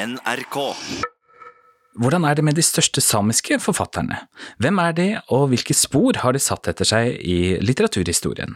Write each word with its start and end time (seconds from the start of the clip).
NRK. 0.00 0.56
Hvordan 2.00 2.24
er 2.24 2.38
det 2.38 2.44
med 2.46 2.56
de 2.56 2.62
største 2.64 3.02
samiske 3.04 3.58
forfatterne? 3.60 4.22
Hvem 4.62 4.78
er 4.80 4.94
de, 4.96 5.06
og 5.34 5.50
hvilke 5.50 5.74
spor 5.76 6.16
har 6.22 6.32
de 6.32 6.40
satt 6.40 6.70
etter 6.70 6.88
seg 6.88 7.18
i 7.20 7.58
litteraturhistorien? 7.60 8.54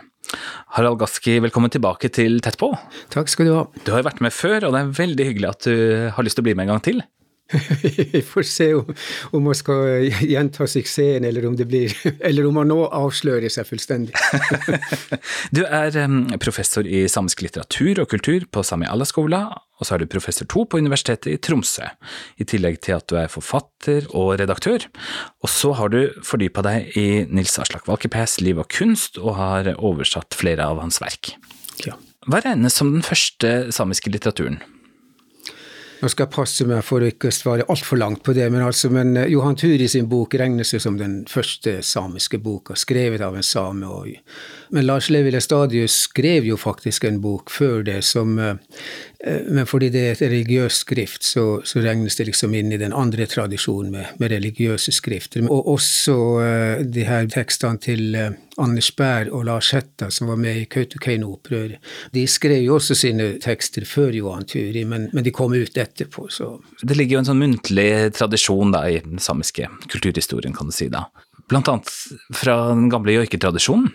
Harald 0.78 1.02
Gaski, 1.02 1.36
velkommen 1.44 1.72
tilbake 1.74 2.08
til 2.14 2.38
Tett 2.44 2.56
på. 2.60 2.70
Takk 3.12 3.28
skal 3.28 3.50
du 3.50 3.52
ha. 3.58 3.64
Du 3.84 3.92
har 3.92 4.00
jo 4.00 4.08
vært 4.08 4.22
med 4.24 4.32
før, 4.32 4.64
og 4.64 4.72
det 4.72 4.80
er 4.80 4.94
veldig 5.02 5.26
hyggelig 5.28 5.50
at 5.50 5.68
du 5.68 5.76
har 6.16 6.24
lyst 6.24 6.38
til 6.38 6.46
å 6.46 6.48
bli 6.48 6.56
med 6.56 6.64
en 6.64 6.72
gang 6.76 6.84
til. 6.86 7.04
Vi 8.12 8.22
får 8.22 8.42
se 8.42 8.74
om, 8.74 8.94
om 9.30 9.42
man 9.44 9.54
skal 9.54 10.08
gjenta 10.24 10.66
suksessen, 10.66 11.24
eller 11.28 11.46
om 11.46 11.56
det 11.56 11.66
blir 11.68 11.92
Eller 12.26 12.46
om 12.48 12.56
man 12.56 12.70
nå 12.70 12.80
avslører 12.88 13.52
seg 13.52 13.68
fullstendig. 13.68 14.14
Du 15.54 15.62
er 15.64 15.94
professor 16.42 16.86
i 16.86 17.04
samisk 17.10 17.44
litteratur 17.44 18.00
og 18.02 18.08
kultur 18.10 18.46
på 18.50 18.64
Sami 18.66 18.88
Allaskola, 18.90 19.44
og 19.78 19.86
så 19.86 19.94
er 19.94 20.02
du 20.02 20.10
professor 20.10 20.48
to 20.50 20.64
på 20.70 20.80
Universitetet 20.80 21.30
i 21.32 21.38
Tromsø, 21.42 21.86
i 22.40 22.46
tillegg 22.48 22.80
til 22.84 22.96
at 22.96 23.06
du 23.10 23.18
er 23.20 23.30
forfatter 23.30 24.08
og 24.16 24.34
redaktør. 24.40 24.86
Og 25.44 25.52
så 25.52 25.74
har 25.78 25.92
du 25.92 26.00
fordypa 26.26 26.64
deg 26.66 26.96
i 26.98 27.06
Nils 27.28 27.58
Aslak 27.60 27.88
Valkeapääs 27.90 28.38
liv 28.42 28.62
og 28.62 28.70
kunst, 28.72 29.20
og 29.20 29.36
har 29.38 29.74
oversatt 29.76 30.36
flere 30.38 30.66
av 30.66 30.82
hans 30.82 31.02
verk. 31.02 31.34
Ja. 31.84 31.98
Hva 32.30 32.40
regnes 32.40 32.78
som 32.78 32.94
den 32.94 33.04
første 33.04 33.74
samiske 33.74 34.12
litteraturen? 34.12 34.62
Nå 36.04 36.10
skal 36.12 36.26
jeg 36.26 36.34
passe 36.34 36.64
meg 36.68 36.82
for 36.84 37.00
å 37.00 37.06
ikke 37.08 37.30
svare 37.32 37.64
altfor 37.72 37.96
langt 37.96 38.20
på 38.26 38.34
det, 38.36 38.50
men, 38.52 38.60
altså, 38.60 38.90
men 38.92 39.14
eh, 39.16 39.30
Johan 39.32 39.56
Turi 39.56 39.86
sin 39.88 40.04
bok 40.10 40.34
regnes 40.36 40.74
jo 40.74 40.80
som 40.82 40.98
den 41.00 41.22
første 41.30 41.78
samiske 41.80 42.36
boka, 42.44 42.76
skrevet 42.76 43.24
av 43.24 43.38
en 43.38 43.46
same. 43.46 43.88
Og, 43.88 44.10
men 44.76 44.84
Lars 44.84 45.08
Levi 45.08 45.32
Lestadius 45.32 45.96
skrev 46.10 46.44
jo 46.44 46.58
faktisk 46.60 47.06
en 47.08 47.22
bok 47.24 47.48
før 47.48 47.86
det 47.88 48.02
som 48.04 48.36
eh, 48.36 48.60
eh, 49.24 49.48
Men 49.48 49.64
fordi 49.64 49.88
det 49.94 50.02
er 50.04 50.12
et 50.12 50.26
religiøst 50.26 50.84
skrift, 50.84 51.24
så, 51.24 51.62
så 51.64 51.80
regnes 51.80 52.20
det 52.20 52.28
liksom 52.28 52.52
inn 52.52 52.76
i 52.76 52.82
den 52.84 52.92
andre 52.92 53.24
tradisjonen 53.24 53.96
med, 53.96 54.20
med 54.20 54.34
religiøse 54.34 54.92
skrifter. 54.92 55.48
Og 55.48 55.72
også 55.78 56.18
de 56.84 57.08
her 57.08 57.32
tekstene 57.32 57.80
til 57.80 58.12
Anders 58.62 58.90
Bær 58.96 59.30
og 59.34 59.46
Lars 59.48 59.70
Hætta, 59.74 60.10
som 60.14 60.30
var 60.30 60.38
med 60.40 60.60
i 60.60 60.66
Kautokeino-opprøret. 60.70 61.80
De 62.14 62.24
skrev 62.30 62.62
jo 62.62 62.76
også 62.78 62.96
sine 62.98 63.32
tekster 63.42 63.86
før 63.88 64.14
Johan 64.14 64.46
Turi, 64.48 64.84
men, 64.88 65.08
men 65.12 65.26
de 65.26 65.32
kom 65.34 65.54
ut 65.56 65.78
etterpå, 65.78 66.28
så 66.30 66.54
Det 66.82 66.96
ligger 66.96 67.18
jo 67.18 67.24
en 67.24 67.30
sånn 67.32 67.42
muntlig 67.42 67.88
tradisjon 68.14 68.74
da 68.74 68.84
i 68.90 69.00
den 69.04 69.22
samiske 69.22 69.68
kulturhistorien, 69.88 70.54
kan 70.54 70.70
du 70.70 70.76
si 70.76 70.88
da. 70.92 71.06
Blant 71.50 71.68
annet 71.68 71.90
fra 72.32 72.56
den 72.70 72.88
gamle 72.92 73.18
joiketradisjonen. 73.18 73.90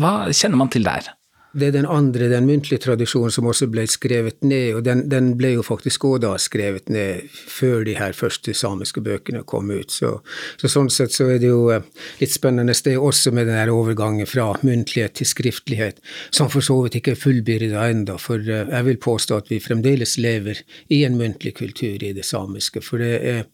Hva 0.00 0.16
kjenner 0.32 0.60
man 0.62 0.72
til 0.72 0.86
der? 0.86 1.10
Det 1.54 1.68
er 1.68 1.74
den 1.76 1.86
andre, 1.86 2.28
den 2.32 2.48
muntlige 2.48 2.82
tradisjonen 2.82 3.30
som 3.30 3.46
også 3.46 3.68
ble 3.70 3.86
skrevet 3.90 4.42
ned, 4.42 4.74
og 4.78 4.84
den, 4.86 5.04
den 5.10 5.34
ble 5.38 5.54
jo 5.54 5.64
faktisk 5.66 6.06
òg 6.08 6.20
da 6.24 6.32
skrevet 6.40 6.90
ned 6.90 7.28
før 7.30 7.84
de 7.86 7.94
her 7.98 8.14
første 8.16 8.54
samiske 8.54 9.02
bøkene 9.04 9.44
kom 9.46 9.70
ut. 9.70 9.92
Så, 9.94 10.16
så 10.60 10.70
sånn 10.70 10.90
sett 10.90 11.14
så 11.14 11.28
er 11.30 11.38
det 11.42 11.52
jo 11.52 11.68
eh, 11.74 11.84
litt 12.20 12.34
spennende 12.34 12.74
er 12.74 12.98
også 12.98 13.30
med 13.34 13.46
den 13.48 13.58
her 13.58 13.70
overgangen 13.72 14.26
fra 14.28 14.50
muntlighet 14.66 15.14
til 15.20 15.28
skriftlighet, 15.30 16.00
som 16.34 16.50
for 16.52 16.64
så 16.64 16.80
vidt 16.84 16.98
ikke 16.98 17.14
er 17.14 17.20
fullbyrda 17.22 17.86
ennå, 17.92 18.18
for 18.20 18.42
eh, 18.42 18.66
jeg 18.68 18.88
vil 18.88 19.00
påstå 19.06 19.38
at 19.42 19.52
vi 19.52 19.60
fremdeles 19.62 20.16
lever 20.18 20.60
i 20.92 21.04
en 21.06 21.18
muntlig 21.20 21.54
kultur 21.58 22.02
i 22.02 22.12
det 22.16 22.26
samiske. 22.26 22.82
For 22.84 23.02
det 23.02 23.14
er, 23.22 23.44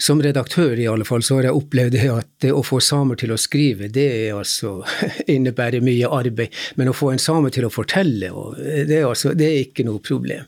som 0.00 0.22
redaktør 0.24 0.78
i 0.80 0.88
alle 0.90 1.06
fall, 1.08 1.24
så 1.24 1.38
har 1.38 1.50
jeg 1.50 1.60
opplevd 1.60 1.96
det 1.98 2.08
at 2.12 2.30
det 2.44 2.52
å 2.54 2.64
få 2.66 2.80
samer 2.82 3.20
til 3.20 3.34
å 3.34 3.40
skrive, 3.40 3.90
det 3.92 4.08
er 4.24 4.38
altså 4.38 4.80
innebærer 5.34 5.84
mye 5.84 6.10
arbeid. 6.12 6.54
Men 6.76 6.90
å 6.90 6.96
få 6.96 7.12
en 7.12 7.22
same 7.22 7.41
til 7.50 7.66
å 7.66 7.70
fortelle, 7.72 8.30
og 8.30 8.56
det, 8.60 9.00
er 9.00 9.08
altså, 9.08 9.32
det 9.34 9.48
er 9.48 9.60
ikke 9.64 9.84
noe 9.88 9.98
problem. 10.04 10.46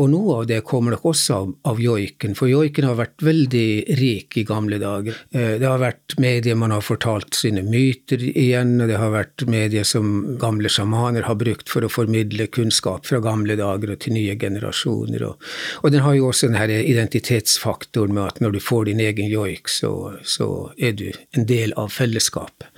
Og 0.00 0.08
noe 0.10 0.40
av 0.40 0.46
det 0.50 0.62
kommer 0.66 0.96
nok 0.96 1.04
også 1.12 1.36
av, 1.36 1.52
av 1.70 1.80
joiken, 1.80 2.34
for 2.34 2.50
joiken 2.50 2.88
har 2.88 2.98
vært 2.98 3.22
veldig 3.24 3.68
rik 4.00 4.38
i 4.40 4.44
gamle 4.48 4.78
dager. 4.82 5.14
Eh, 5.30 5.54
Det 5.60 5.68
har 5.68 5.78
vært 5.82 6.16
medier 6.18 6.58
man 6.58 6.74
har 6.74 6.82
fortalt 6.84 7.34
sine 7.38 7.62
myter 7.62 8.20
igjen, 8.24 8.80
og 8.80 8.88
det 8.90 8.98
har 8.98 9.12
vært 9.14 9.46
medier 9.46 9.84
som 9.86 10.36
gamle 10.40 10.68
sjamaner 10.72 11.28
har 11.28 11.38
brukt 11.40 11.70
for 11.70 11.84
å 11.86 11.92
formidle 11.92 12.48
kunnskap 12.52 13.06
fra 13.06 13.20
gamle 13.24 13.56
dager 13.60 13.94
og 13.94 14.00
til 14.02 14.16
nye 14.16 14.34
generasjoner. 14.40 15.22
Og, 15.28 15.48
og 15.82 15.92
den 15.94 16.04
har 16.04 16.16
jo 16.18 16.28
også 16.30 16.50
denne 16.50 16.80
identitetsfaktoren 16.82 18.14
med 18.14 18.24
at 18.26 18.40
når 18.42 18.56
du 18.56 18.60
får 18.60 18.88
din 18.90 19.00
egen 19.04 19.28
joik, 19.30 19.68
så, 19.68 19.92
så 20.24 20.48
er 20.78 20.96
du 20.98 21.06
en 21.36 21.46
del 21.48 21.72
av 21.80 21.92
fellesskapet. 21.94 22.68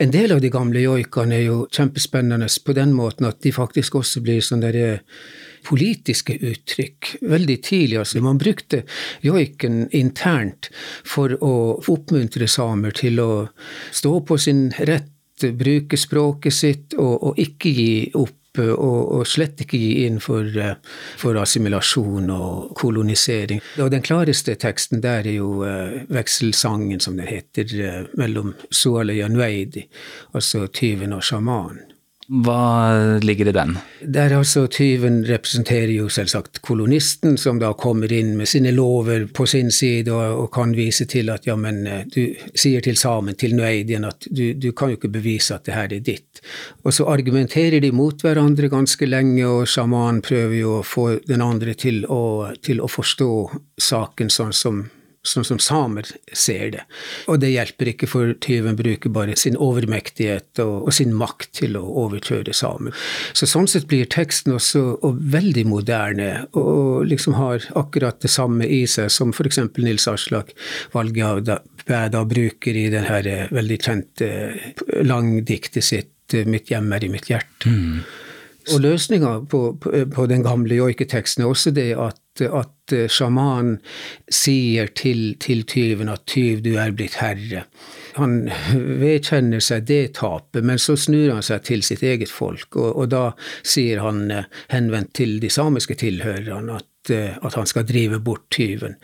En 0.00 0.10
del 0.14 0.32
av 0.32 0.40
de 0.42 0.50
gamle 0.52 0.80
joikene 0.82 1.36
er 1.36 1.44
jo 1.46 1.58
kjempespennende 1.72 2.48
på 2.64 2.74
den 2.76 2.91
måten 2.96 3.28
at 3.28 3.40
de 3.44 3.52
faktisk 3.54 3.96
også 4.00 4.22
blir 4.24 4.44
sånne 4.44 4.72
der 4.74 5.02
politiske 5.66 6.36
uttrykk 6.40 7.16
veldig 7.20 7.58
tidlig. 7.62 7.98
Altså, 7.98 8.20
man 8.20 8.40
brukte 8.40 8.82
joiken 9.22 9.86
internt 9.94 10.70
for 11.04 11.34
å 11.40 11.54
oppmuntre 11.92 12.48
samer 12.50 12.94
til 12.98 13.22
å 13.22 13.32
stå 13.92 14.18
på 14.26 14.38
sin 14.40 14.68
rett, 14.78 15.08
bruke 15.42 15.98
språket 15.98 16.54
sitt 16.54 16.94
og, 16.94 17.16
og 17.30 17.42
ikke 17.42 17.74
gi 17.74 17.90
opp. 18.14 18.38
Og, 18.52 18.74
og 18.76 19.22
slett 19.24 19.62
ikke 19.64 19.78
gi 19.80 20.02
inn 20.04 20.18
for, 20.20 20.44
eh, 20.44 20.74
for 21.16 21.38
assimilasjon 21.40 22.28
og 22.34 22.74
kolonisering. 22.76 23.62
Og 23.80 23.88
den 23.94 24.04
klareste 24.04 24.58
teksten 24.60 25.00
der 25.00 25.24
er 25.24 25.38
jo 25.38 25.62
uh, 25.64 25.94
vekselsangen, 26.12 27.00
som 27.00 27.16
den 27.16 27.30
heter, 27.30 27.72
uh, 27.80 28.12
mellom 28.20 28.52
Suale 28.68 29.16
og 29.24 29.32
Nueidi, 29.32 29.86
altså 30.36 30.66
tyven 30.68 31.16
og 31.16 31.24
sjamanen. 31.24 31.91
Hva 32.32 33.20
ligger 33.20 33.48
i 33.48 33.52
den? 33.52 33.74
Der 34.00 34.32
altså 34.32 34.62
tyven 34.72 35.18
representerer 35.28 35.90
jo 35.92 36.06
selvsagt 36.08 36.62
kolonisten, 36.64 37.34
som 37.36 37.58
da 37.60 37.74
kommer 37.76 38.12
inn 38.12 38.30
med 38.38 38.48
sine 38.48 38.72
lover 38.72 39.26
på 39.36 39.44
sin 39.46 39.68
side 39.68 40.08
og, 40.14 40.38
og 40.40 40.48
kan 40.54 40.72
vise 40.72 41.04
til 41.12 41.28
at 41.28 41.44
ja, 41.44 41.58
men 41.60 41.82
eh, 41.84 42.06
du 42.08 42.32
sier 42.56 42.80
til 42.80 42.96
samen, 42.96 43.36
til 43.36 43.52
nøydien, 43.58 44.08
at 44.08 44.24
du, 44.30 44.54
du 44.56 44.70
kan 44.72 44.94
jo 44.94 44.96
ikke 44.96 45.12
bevise 45.12 45.58
at 45.58 45.68
det 45.68 45.76
her 45.76 45.92
er 45.92 46.00
ditt. 46.00 46.40
Og 46.86 46.96
så 46.96 47.10
argumenterer 47.12 47.84
de 47.84 47.92
mot 47.92 48.24
hverandre 48.24 48.72
ganske 48.72 49.10
lenge, 49.10 49.44
og 49.44 49.68
sjamanen 49.68 50.24
prøver 50.24 50.56
jo 50.56 50.78
å 50.78 50.86
få 50.86 51.06
den 51.28 51.44
andre 51.44 51.76
til 51.76 52.06
å, 52.08 52.48
til 52.64 52.80
å 52.80 52.88
forstå 52.88 53.32
saken 53.92 54.32
sånn 54.32 54.56
som 54.56 54.84
sånn 55.26 55.46
som 55.46 55.58
samer 55.62 56.08
ser 56.34 56.72
det. 56.74 56.82
Og 57.30 57.38
det 57.42 57.52
hjelper 57.52 57.92
ikke, 57.92 58.08
for 58.10 58.32
tyven 58.42 58.76
bruker 58.78 59.12
bare 59.14 59.36
sin 59.38 59.56
overmektighet 59.60 60.60
og, 60.64 60.88
og 60.88 60.96
sin 60.96 61.14
makt 61.18 61.52
til 61.60 61.78
å 61.78 61.84
overkjøre 62.04 62.54
samer. 62.56 62.96
Så 63.38 63.46
sånn 63.50 63.70
sett 63.70 63.86
blir 63.90 64.08
teksten 64.10 64.56
også 64.56 64.82
og 65.06 65.20
veldig 65.32 65.66
moderne, 65.70 66.30
og 66.58 67.06
liksom 67.10 67.36
har 67.38 67.68
akkurat 67.78 68.18
det 68.22 68.32
samme 68.32 68.66
i 68.66 68.82
seg 68.90 69.12
som 69.14 69.30
f.eks. 69.34 69.62
Nils 69.82 70.08
Aslak 70.10 70.52
Valgabæda 70.94 72.24
bruker 72.28 72.78
i 72.78 72.88
det 72.92 73.04
her 73.06 73.28
eh, 73.28 73.46
veldig 73.54 73.78
kjente 73.82 74.28
langdiktet 75.06 75.86
sitt 75.86 76.34
eh, 76.34 76.46
'Mitt 76.46 76.70
hjem 76.70 76.92
er 76.92 77.06
i 77.06 77.12
mitt 77.12 77.30
hjerte'. 77.30 77.70
Og 78.70 78.78
løsninga 78.82 79.32
på, 79.50 79.60
på, 79.82 79.90
på 80.14 80.26
den 80.30 80.44
gamle 80.46 80.76
joiketeksten 80.78 81.42
er 81.42 81.50
også 81.50 81.72
det 81.74 81.88
at, 81.98 82.21
at 82.40 82.92
sjamanen 83.12 83.76
sier 84.32 84.88
til, 84.96 85.34
til 85.42 85.66
tyven 85.68 86.08
at 86.12 86.24
tyv, 86.30 86.62
du 86.64 86.72
er 86.80 86.94
blitt 86.96 87.18
herre. 87.20 87.66
Han 88.16 88.50
vedkjenner 89.00 89.62
seg 89.64 89.86
det 89.88 90.14
tapet, 90.18 90.64
men 90.64 90.80
så 90.80 90.96
snur 91.00 91.32
han 91.32 91.44
seg 91.44 91.64
til 91.68 91.84
sitt 91.86 92.02
eget 92.04 92.32
folk, 92.32 92.76
og, 92.76 92.90
og 92.92 93.12
da 93.12 93.24
sier 93.64 94.02
han 94.04 94.26
eh, 94.30 94.48
henvendt 94.72 95.14
til 95.16 95.38
de 95.42 95.50
samiske 95.52 95.96
tilhørerne 96.02 96.80
at 96.80 96.84
eh, 96.84 96.91
at 97.10 97.54
han 97.54 97.66
skal 97.66 97.86
drive 97.86 98.18
bort 98.22 98.44
tyven. 98.54 98.94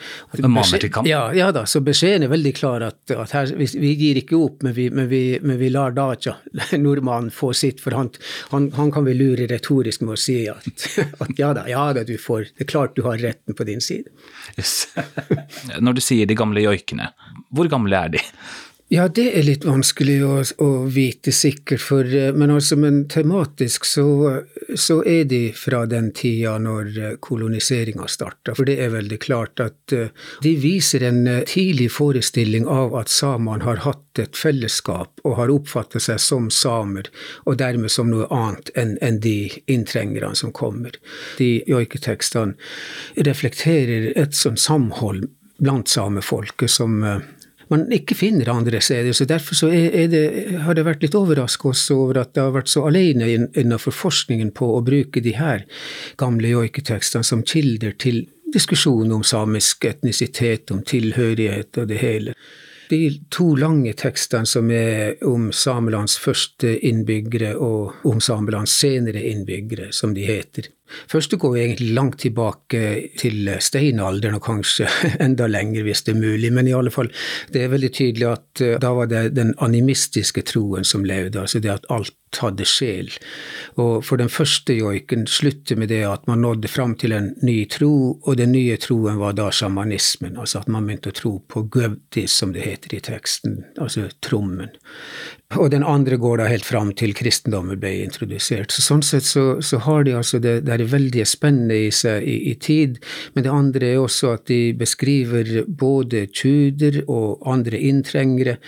Maner 0.45 0.79
til 0.79 0.93
kamp. 0.93 1.09
Ja, 1.09 1.33
ja 1.35 1.49
da, 1.55 1.65
så 1.67 1.81
beskjeden 1.85 2.27
er 2.27 2.33
veldig 2.33 2.53
klar 2.57 2.85
at, 2.87 3.01
at 3.11 3.35
her, 3.35 3.51
vi, 3.59 3.67
vi 3.81 3.95
gir 3.99 4.21
ikke 4.21 4.39
opp, 4.39 4.63
men 4.67 4.77
vi, 4.77 4.89
men 4.95 5.09
vi, 5.11 5.23
men 5.43 5.59
vi 5.59 5.71
lar 5.75 5.97
Daja, 5.97 6.37
nordmannen, 6.85 7.33
få 7.35 7.53
sitt. 7.57 7.83
For 7.83 7.97
han, 7.97 8.13
han, 8.53 8.71
han 8.79 8.93
kan 8.95 9.09
vi 9.09 9.17
lure 9.19 9.49
retorisk 9.51 10.05
med 10.07 10.15
å 10.15 10.21
si 10.21 10.39
at, 10.53 10.69
at 11.25 11.35
ja 11.41 11.53
da, 11.57 11.67
ja 11.71 11.89
da, 11.97 12.05
du 12.07 12.17
får 12.21 12.53
Det 12.55 12.67
er 12.67 12.71
klart 12.71 12.97
du 12.97 13.03
har 13.09 13.19
retten 13.23 13.57
på 13.59 13.67
din 13.69 13.83
side. 13.85 14.13
Yes. 14.59 14.89
Når 15.85 15.99
du 15.99 16.05
sier 16.05 16.29
de 16.29 16.39
gamle 16.39 16.63
joikene, 16.65 17.11
hvor 17.55 17.71
gamle 17.71 17.99
er 18.07 18.17
de? 18.19 18.23
Ja, 18.89 19.05
det 19.13 19.27
er 19.37 19.45
litt 19.45 19.67
vanskelig 19.69 20.15
å, 20.25 20.37
å 20.65 20.69
vite 20.89 21.29
sikkert, 21.37 21.83
for, 21.85 22.09
eh, 22.09 22.31
men, 22.33 22.49
altså, 22.55 22.79
men 22.81 23.03
tematisk 23.13 23.85
så, 23.85 24.07
så 24.73 25.03
er 25.05 25.27
de 25.29 25.43
fra 25.53 25.83
den 25.85 26.09
tida 26.17 26.55
når 26.65 27.19
koloniseringa 27.21 28.09
starta. 28.09 28.55
For 28.57 28.65
det 28.65 28.79
er 28.81 28.95
veldig 28.97 29.21
klart 29.21 29.61
at 29.61 29.93
eh, 29.93 30.09
de 30.41 30.55
viser 30.57 31.05
en 31.05 31.21
eh, 31.29 31.43
tidlig 31.45 31.91
forestilling 31.99 32.65
av 32.65 32.97
at 32.97 33.13
samene 33.13 33.69
har 33.69 33.85
hatt 33.85 34.23
et 34.25 34.41
fellesskap 34.41 35.21
og 35.21 35.37
har 35.37 35.53
oppfattet 35.53 36.09
seg 36.09 36.25
som 36.25 36.49
samer, 36.49 37.13
og 37.45 37.61
dermed 37.61 37.93
som 37.93 38.09
noe 38.09 38.25
annet 38.33 38.73
enn 38.73 38.97
en 39.05 39.21
de 39.21 39.51
inntrengerne 39.69 40.33
som 40.33 40.49
kommer. 40.49 40.97
De 41.37 41.59
joiketekstene 41.69 42.57
reflekterer 43.29 44.15
et 44.17 44.33
sånt 44.33 44.65
samhold 44.65 45.29
blant 45.59 45.93
samefolket 45.93 46.71
som 46.71 47.03
eh, 47.05 47.21
man 47.73 47.87
ikke 47.93 48.17
finner 48.17 48.51
andre 48.53 48.81
steder. 48.81 49.13
så 49.13 49.25
Derfor 49.29 49.55
så 49.55 49.69
det, 49.69 50.23
har 50.65 50.75
det 50.75 50.87
vært 50.87 51.03
litt 51.05 51.17
overraska 51.19 51.69
også 51.69 51.99
over 52.05 52.23
at 52.23 52.35
det 52.35 52.43
har 52.43 52.55
vært 52.55 52.73
så 52.73 52.87
alene 52.89 53.29
innenfor 53.35 53.95
forskningen 53.95 54.51
på 54.57 54.71
å 54.77 54.85
bruke 54.85 55.21
de 55.25 55.35
her 55.37 55.65
gamle 56.21 56.55
joiketekstene 56.55 57.25
som 57.25 57.45
kilder 57.45 57.97
til 57.99 58.27
diskusjon 58.53 59.13
om 59.13 59.23
samisk 59.23 59.85
etnisitet, 59.85 60.71
om 60.71 60.83
tilhørighet 60.83 61.83
og 61.83 61.91
det 61.91 62.01
hele. 62.01 62.35
De 62.89 63.03
to 63.29 63.51
lange 63.61 63.93
tekstene 64.01 64.49
som 64.49 64.71
er 64.73 65.21
om 65.29 65.51
Samelands 65.53 66.17
første 66.23 66.73
innbyggere 66.89 67.53
og 67.61 68.07
om 68.09 68.21
Samelands 68.25 68.73
senere 68.81 69.27
innbyggere, 69.29 69.91
som 69.93 70.15
de 70.17 70.25
heter. 70.25 70.71
Første 71.11 71.39
går 71.41 71.57
egentlig 71.57 71.93
langt 71.97 72.21
tilbake 72.25 72.83
til 73.21 73.51
steinalderen, 73.61 74.39
og 74.39 74.45
kanskje 74.47 74.89
enda 75.27 75.49
lenger 75.51 75.87
hvis 75.87 76.05
det 76.07 76.17
er 76.17 76.23
mulig. 76.23 76.53
Men 76.55 76.71
i 76.71 76.77
alle 76.77 76.93
fall, 76.95 77.11
det 77.55 77.65
er 77.65 77.75
veldig 77.75 77.93
tydelig 77.95 78.31
at 78.31 78.65
eh, 78.65 78.79
da 78.83 78.95
var 78.97 79.11
det 79.11 79.29
den 79.39 79.55
animistiske 79.65 80.45
troen 80.49 80.87
som 80.87 81.07
levde, 81.09 81.41
altså 81.45 81.63
det 81.63 81.75
at 81.75 81.89
alt 81.93 82.15
hadde 82.37 82.67
sjel. 82.69 83.11
Og 83.81 84.05
for 84.05 84.21
den 84.21 84.31
første 84.33 84.75
joiken 84.77 85.27
slutter 85.31 85.79
med 85.81 85.89
det 85.93 86.03
at 86.07 86.27
man 86.29 86.43
nådde 86.45 86.69
fram 86.69 86.95
til 87.01 87.15
en 87.17 87.31
ny 87.45 87.63
tro, 87.71 88.19
og 88.21 88.39
den 88.41 88.53
nye 88.53 88.77
troen 88.81 89.19
var 89.21 89.37
da 89.39 89.49
sjamanismen, 89.55 90.37
altså 90.39 90.63
at 90.63 90.69
man 90.73 90.87
begynte 90.87 91.13
å 91.13 91.17
tro 91.17 91.35
på 91.49 91.65
gøvdis, 91.73 92.37
som 92.41 92.53
det 92.55 92.67
heter 92.67 92.99
i 92.99 93.03
teksten, 93.05 93.63
altså 93.81 94.09
trommen. 94.25 94.75
Og 95.57 95.71
den 95.73 95.87
andre 95.87 96.19
går 96.21 96.43
da 96.43 96.51
helt 96.51 96.67
fram 96.69 96.91
til 96.93 97.15
kristendommen 97.17 97.81
ble 97.81 97.95
introdusert. 98.03 98.75
Så 98.75 98.85
sånn 98.85 99.05
sett 99.07 99.25
så, 99.25 99.63
så 99.65 99.81
har 99.87 100.05
de 100.05 100.19
altså 100.19 100.41
det, 100.45 100.59
det 100.67 100.75
er 100.85 100.93
veldig 100.93 101.27
spennende 101.29 101.79
i 101.87 101.93
seg 101.95 102.27
i, 102.27 102.37
i, 102.53 102.55
tid, 102.61 102.99
men 103.35 103.47
det 103.47 103.55
andre 103.55 103.93
er 103.93 104.03
også 104.03 104.35
at 104.37 104.47
de 104.51 104.61
beskriver 104.79 105.65
både 105.69 106.27
tuder 106.33 107.03
og 107.07 107.47
andre 107.49 107.81
inntrengere, 107.91 108.59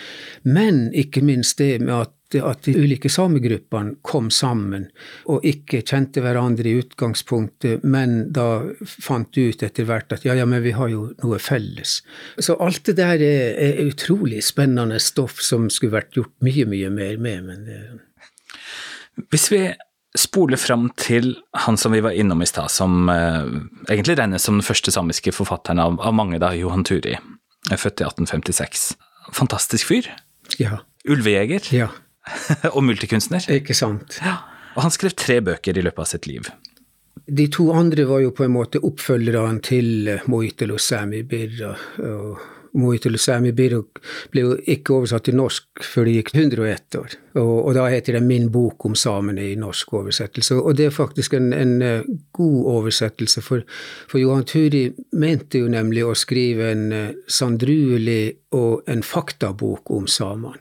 men 0.43 0.87
ikke 0.93 1.23
minst 1.25 1.61
det 1.61 1.77
med 1.81 1.95
at 1.99 2.17
at 2.39 2.63
de 2.63 2.75
ulike 2.79 3.09
samegruppene 3.11 3.97
kom 4.07 4.29
sammen 4.31 4.85
og 5.31 5.45
ikke 5.47 5.81
kjente 5.83 6.23
hverandre 6.23 6.69
i 6.69 6.77
utgangspunktet, 6.79 7.83
men 7.83 8.31
da 8.31 8.63
fant 8.87 9.35
ut 9.35 9.65
etter 9.65 9.87
hvert 9.89 10.13
at 10.15 10.25
ja, 10.27 10.35
ja, 10.37 10.45
men 10.47 10.63
vi 10.63 10.71
har 10.77 10.91
jo 10.91 11.09
noe 11.23 11.41
felles. 11.43 11.99
Så 12.39 12.55
alt 12.63 12.85
det 12.87 12.97
der 13.01 13.19
er, 13.25 13.51
er 13.59 13.83
utrolig 13.91 14.43
spennende 14.45 14.99
stoff 15.03 15.41
som 15.43 15.69
skulle 15.73 15.97
vært 15.97 16.15
gjort 16.15 16.33
mye, 16.45 16.67
mye 16.69 16.93
mer 16.93 17.17
med. 17.19 17.47
men 17.49 17.65
det... 17.67 17.81
Hvis 19.31 19.49
vi 19.51 19.65
spoler 20.17 20.59
fram 20.59 20.89
til 20.99 21.35
han 21.65 21.77
som 21.79 21.93
vi 21.95 22.01
var 22.03 22.15
innom 22.17 22.41
i 22.43 22.47
stad, 22.49 22.71
som 22.71 23.09
eh, 23.09 23.47
egentlig 23.89 24.17
regnes 24.19 24.43
som 24.47 24.57
den 24.59 24.65
første 24.65 24.91
samiske 24.91 25.33
forfatteren 25.35 25.79
av, 25.79 25.99
av 26.01 26.15
mange, 26.15 26.39
da, 26.41 26.51
Johan 26.57 26.83
Turi, 26.87 27.15
født 27.69 28.03
i 28.03 28.07
1856. 28.09 28.91
Fantastisk 29.37 29.91
fyr. 29.91 30.09
Ja. 30.59 30.81
Ulvejeger. 31.07 31.69
Ja. 31.75 31.91
og 32.75 32.83
multikunstner. 32.85 33.45
Ikke 33.53 33.75
sant. 33.77 34.19
Ja. 34.23 34.41
Og 34.75 34.85
han 34.85 34.93
skrev 34.93 35.15
tre 35.17 35.39
bøker 35.43 35.77
i 35.77 35.83
løpet 35.83 36.03
av 36.03 36.09
sitt 36.11 36.27
liv. 36.29 36.47
De 37.31 37.45
to 37.51 37.69
andre 37.75 38.05
var 38.09 38.23
jo 38.23 38.31
på 38.35 38.45
en 38.47 38.53
måte 38.55 38.81
oppfølgerne 38.83 39.61
til 39.63 40.09
Moitelo 40.31 40.79
Sami 40.81 41.21
Birra. 41.27 41.75
og 41.99 42.60
Moitelo 42.79 43.19
Sami 43.19 43.51
Birra 43.55 43.81
ble 44.31 44.55
ikke 44.69 44.95
oversatt 44.95 45.25
til 45.27 45.37
norsk 45.39 45.83
før 45.83 46.07
det 46.07 46.15
gikk 46.17 46.31
101 46.35 46.97
år. 46.99 47.15
Og, 47.39 47.53
og, 47.65 47.71
da 47.77 47.85
heter 47.91 48.17
det 48.17 48.23
Min 48.25 48.49
bok 48.51 48.85
om 48.87 48.95
samene 48.95 49.45
i 49.51 49.57
norsk 49.59 49.93
oversettelse. 50.01 50.57
Og 50.59 50.75
det 50.79 50.89
er 50.89 50.95
faktisk 50.95 51.35
en, 51.37 51.51
en 51.55 51.73
eh, 51.85 52.07
god 52.35 52.59
oversettelse, 52.75 53.43
for, 53.43 53.63
for, 54.07 54.19
Johan 54.21 54.47
Turi 54.47 54.85
mente 55.19 55.63
jo 55.63 55.71
nemlig 55.71 56.05
å 56.05 56.15
skrive 56.17 56.71
en 56.71 56.85
uh, 56.91 57.07
sandruelig 57.27 58.40
og 58.51 58.89
en 58.91 59.03
faktabok 59.03 59.91
om 59.91 60.07
samene. 60.07 60.59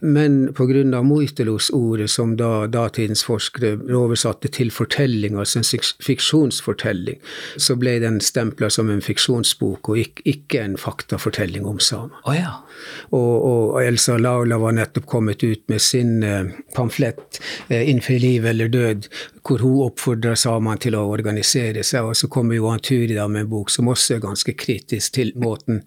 Men 0.00 0.52
pga. 0.54 0.68
Moitelos-ordet, 1.02 2.10
som 2.10 2.36
da 2.36 2.66
datidens 2.70 3.24
forskere 3.26 3.76
oversatte 3.94 4.50
til 4.52 4.70
fortelling, 4.70 5.38
altså 5.38 5.62
en 5.62 5.84
fiksjonsfortelling, 6.04 7.18
så 7.56 7.76
ble 7.78 7.96
den 8.02 8.20
stempla 8.20 8.70
som 8.70 8.90
en 8.90 9.02
fiksjonsbok 9.02 9.88
og 9.88 9.98
ikke, 10.02 10.60
en 10.62 10.76
faktafortelling 10.78 11.66
om 11.66 11.80
samer. 11.82 12.18
Oh, 12.24 12.34
ja. 12.36 12.58
og, 13.10 13.34
og 13.48 13.80
Elsa 13.84 14.18
Laula 14.18 14.58
var 14.58 14.76
nettopp 14.76 15.06
kommet 15.10 15.42
ut 15.42 15.62
med 15.70 15.82
sin 15.82 16.08
sin 16.08 16.22
eh, 16.22 16.44
pamflett 16.74 17.40
eh, 17.68 17.88
'Innenfor 17.88 18.18
liv 18.20 18.46
eller 18.46 18.68
død', 18.68 19.08
hvor 19.48 19.62
hun 19.64 19.84
oppfordrer 19.86 20.36
samene 20.38 20.78
til 20.82 20.96
å 20.98 21.06
organisere 21.08 21.84
seg. 21.86 22.08
Og 22.08 22.18
så 22.18 22.28
kommer 22.32 22.58
Johan 22.58 22.82
Turi 22.84 23.16
da 23.16 23.26
med 23.30 23.46
en 23.46 23.52
bok 23.52 23.72
som 23.72 23.88
også 23.90 24.18
er 24.18 24.24
ganske 24.24 24.54
kritisk 24.58 25.16
til 25.16 25.32
måten 25.40 25.82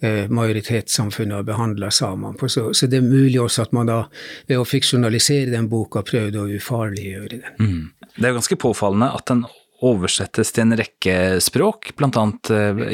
eh, 0.00 0.26
majoritetssamfunnet 0.32 1.38
har 1.38 1.46
behandla 1.46 1.92
samene 1.94 2.38
på. 2.38 2.50
Så, 2.52 2.68
så, 2.74 2.90
det 2.90 3.00
er 3.00 3.06
mulig 3.06 3.38
også 3.42 3.66
at 3.66 3.76
man 3.76 3.90
da 3.90 4.00
ved 4.48 4.58
å 4.58 4.66
fiksjonalisere 4.66 5.54
den 5.54 5.70
boka 5.72 6.02
prøvde 6.06 6.42
å 6.42 6.50
ufarliggjøre 6.58 7.40
den. 7.46 7.56
Mm. 7.60 8.10
Det 8.16 8.28
er 8.28 8.36
ganske 8.36 8.60
påfallende 8.60 9.12
at 9.14 9.30
den 9.30 9.46
oversettes 9.84 10.54
til 10.56 10.64
en 10.64 10.78
rekke 10.78 11.16
språk, 11.44 11.92
bl.a. 11.98 12.28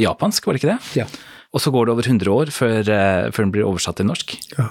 japansk, 0.02 0.46
var 0.46 0.56
det 0.56 0.62
ikke 0.62 0.72
det? 0.72 1.02
Ja. 1.04 1.06
Og 1.52 1.60
så 1.60 1.70
går 1.70 1.86
det 1.86 1.92
over 1.92 2.06
100 2.08 2.30
år 2.32 2.50
før, 2.50 2.78
eh, 2.80 3.30
før 3.30 3.44
den 3.44 3.52
blir 3.52 3.66
oversatt 3.68 3.98
til 4.00 4.08
norsk. 4.08 4.36
Ja, 4.56 4.70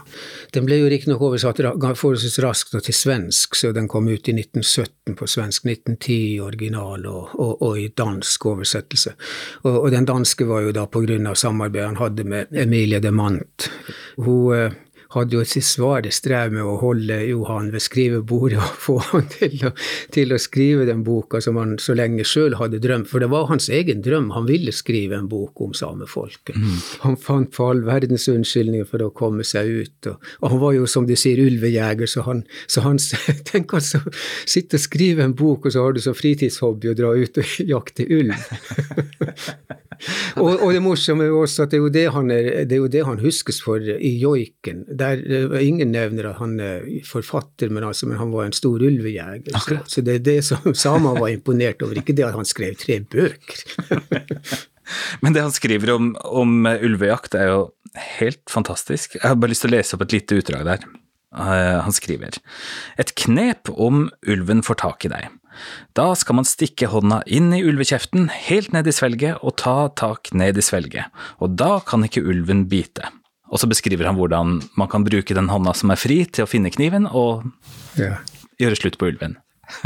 Den 0.51 0.65
ble 0.65 0.79
jo 0.81 0.89
riktignok 0.89 1.21
oversatt 1.21 1.61
forholdsvis 1.61 2.39
raskt 2.41 2.73
til 2.73 2.93
svensk, 2.93 3.55
så 3.55 3.71
den 3.71 3.87
kom 3.87 4.07
ut 4.07 4.27
i 4.27 4.33
1917 4.33 5.15
på 5.15 5.27
svensk, 5.27 5.63
1910 5.63 6.35
i 6.35 6.39
original 6.41 7.05
og, 7.05 7.29
og, 7.37 7.61
og, 7.61 7.77
i 7.77 7.87
dansk 7.87 8.45
oversettelse. 8.45 9.13
Og, 9.63 9.85
og, 9.85 9.91
den 9.91 10.05
danske 10.05 10.47
var 10.47 10.61
jo 10.61 10.71
da 10.71 10.87
på 10.87 11.05
grunn 11.05 11.27
av 11.27 11.35
samarbeidet 11.35 11.87
han 11.87 12.01
hadde 12.01 12.23
med 12.23 12.47
Emilie 12.51 12.99
de 12.99 13.11
Mant. 13.11 13.69
Hun 14.17 14.55
eh, 14.57 14.71
hadde 15.15 15.37
jo 15.37 15.43
sitt 15.47 15.67
svare 15.67 16.11
strev 16.13 16.53
med 16.55 16.63
å 16.65 16.77
holde 16.81 17.17
Johan 17.27 17.71
ved 17.73 17.83
skrivebordet 17.83 18.59
og 18.61 18.77
få 18.85 18.97
han 19.09 19.27
til 19.33 19.67
å, 19.67 19.73
til 20.13 20.33
å 20.35 20.39
skrive 20.41 20.87
den 20.87 21.03
boka 21.07 21.41
som 21.43 21.59
han 21.59 21.75
så 21.81 21.95
lenge 21.97 22.25
sjøl 22.27 22.57
hadde 22.59 22.81
drømt. 22.83 23.09
For 23.11 23.23
det 23.23 23.31
var 23.33 23.49
hans 23.51 23.69
egen 23.71 24.03
drøm. 24.05 24.31
Han 24.35 24.47
ville 24.49 24.73
skrive 24.75 25.17
en 25.19 25.29
bok 25.31 25.61
om 25.63 25.75
samefolket. 25.77 26.55
Mm. 26.55 26.77
Han 27.05 27.17
fant 27.19 27.51
på 27.55 27.69
all 27.71 27.83
verdens 27.87 28.27
unnskyldninger 28.31 28.87
for 28.89 29.03
å 29.05 29.11
komme 29.15 29.45
seg 29.47 29.71
ut. 29.81 30.11
Og, 30.11 30.31
og 30.41 30.55
han 30.55 30.63
var 30.63 30.77
jo, 30.77 30.87
som 30.89 31.07
de 31.09 31.17
sier, 31.19 31.41
ulvejeger, 31.43 32.09
så 32.09 32.25
han, 32.27 32.45
så 32.67 32.85
han 32.85 32.99
Tenk 33.51 33.73
altså, 33.75 33.99
sitte 34.47 34.77
og 34.77 34.83
skrive 34.83 35.25
en 35.25 35.35
bok, 35.37 35.65
og 35.65 35.73
så 35.73 35.83
har 35.83 35.95
du 35.95 36.01
som 36.03 36.15
fritidshobby 36.15 36.91
å 36.91 36.97
dra 36.97 37.11
ut 37.17 37.39
og 37.41 37.55
jakte 37.73 38.05
ulv. 38.07 38.35
og, 40.41 40.51
og, 40.53 40.69
det 40.73 40.83
morsomme 40.83 41.25
er 41.25 41.31
jo 41.31 41.41
også 41.43 41.65
at 41.65 41.73
det 41.73 41.79
er, 41.79 41.83
jo 41.83 41.93
det, 41.93 42.05
han 42.15 42.31
er, 42.33 42.49
det 42.69 42.77
er 42.77 42.83
jo 42.83 42.91
det 42.91 43.03
han 43.07 43.21
huskes 43.23 43.61
for 43.63 43.81
i 43.81 44.13
joiken 44.21 44.85
der 45.01 45.21
Ingen 45.62 45.92
nevner 45.94 46.31
at 46.31 46.39
han 46.42 46.56
er 46.63 46.86
forfatter, 47.07 47.71
men, 47.74 47.86
altså, 47.88 48.07
men 48.09 48.21
han 48.21 48.31
var 48.33 48.48
en 48.48 48.56
stor 48.56 48.81
ulvejeger. 48.81 49.51
Så, 49.57 49.81
så, 49.89 50.06
det 50.06 50.19
er 50.19 50.25
det 50.30 50.39
som 50.48 50.71
samene 50.86 51.19
var 51.19 51.33
imponert 51.33 51.83
over, 51.86 52.00
ikke 52.01 52.15
det 52.18 52.27
at 52.30 52.38
han 52.38 52.48
skrev 52.48 52.77
tre 52.80 53.01
bøker. 53.01 53.65
men 55.25 55.36
det 55.36 55.45
han 55.45 55.56
skriver 55.56 55.95
om, 55.98 56.13
om 56.24 56.65
ulvejakt 56.77 57.38
er 57.39 57.51
jo 57.51 57.62
helt 58.22 58.43
fantastisk. 58.50 59.17
Jeg 59.20 59.27
har 59.27 59.39
bare 59.39 59.51
lyst 59.51 59.65
til 59.65 59.74
å 59.74 59.77
lese 59.77 59.98
opp 59.98 60.05
et 60.08 60.15
lite 60.15 60.39
utdrag 60.39 60.67
der. 60.67 60.89
Eh, 61.31 61.77
han 61.84 61.96
skriver 61.96 62.39
Et 63.00 63.13
knep 63.24 63.72
om 63.72 64.10
ulven 64.27 64.63
får 64.63 64.81
tak 64.84 65.08
i 65.08 65.12
deg. 65.12 65.29
Da 65.98 66.12
skal 66.15 66.39
man 66.39 66.48
stikke 66.48 66.89
hånda 66.91 67.22
inn 67.27 67.51
i 67.55 67.63
ulvekjeften, 67.67 68.29
helt 68.48 68.72
ned 68.75 68.88
i 68.88 68.96
svelget, 68.96 69.41
og 69.43 69.58
ta 69.60 69.91
tak 70.00 70.31
ned 70.36 70.58
i 70.58 70.63
svelget, 70.63 71.12
og 71.43 71.58
da 71.60 71.79
kan 71.86 72.08
ikke 72.08 72.24
ulven 72.24 72.65
bite. 72.72 73.12
Og 73.51 73.60
så 73.60 73.67
beskriver 73.67 74.08
han 74.08 74.17
hvordan 74.20 74.60
man 74.79 74.91
kan 74.91 75.05
bruke 75.05 75.36
den 75.36 75.51
hånda 75.51 75.75
som 75.77 75.91
er 75.91 76.00
fri, 76.00 76.24
til 76.25 76.48
å 76.48 76.50
finne 76.50 76.72
kniven 76.74 77.08
og 77.08 77.43
ja. 78.00 78.17
gjøre 78.62 78.79
slutt 78.79 79.00
på 79.00 79.12
ulven. 79.12 79.38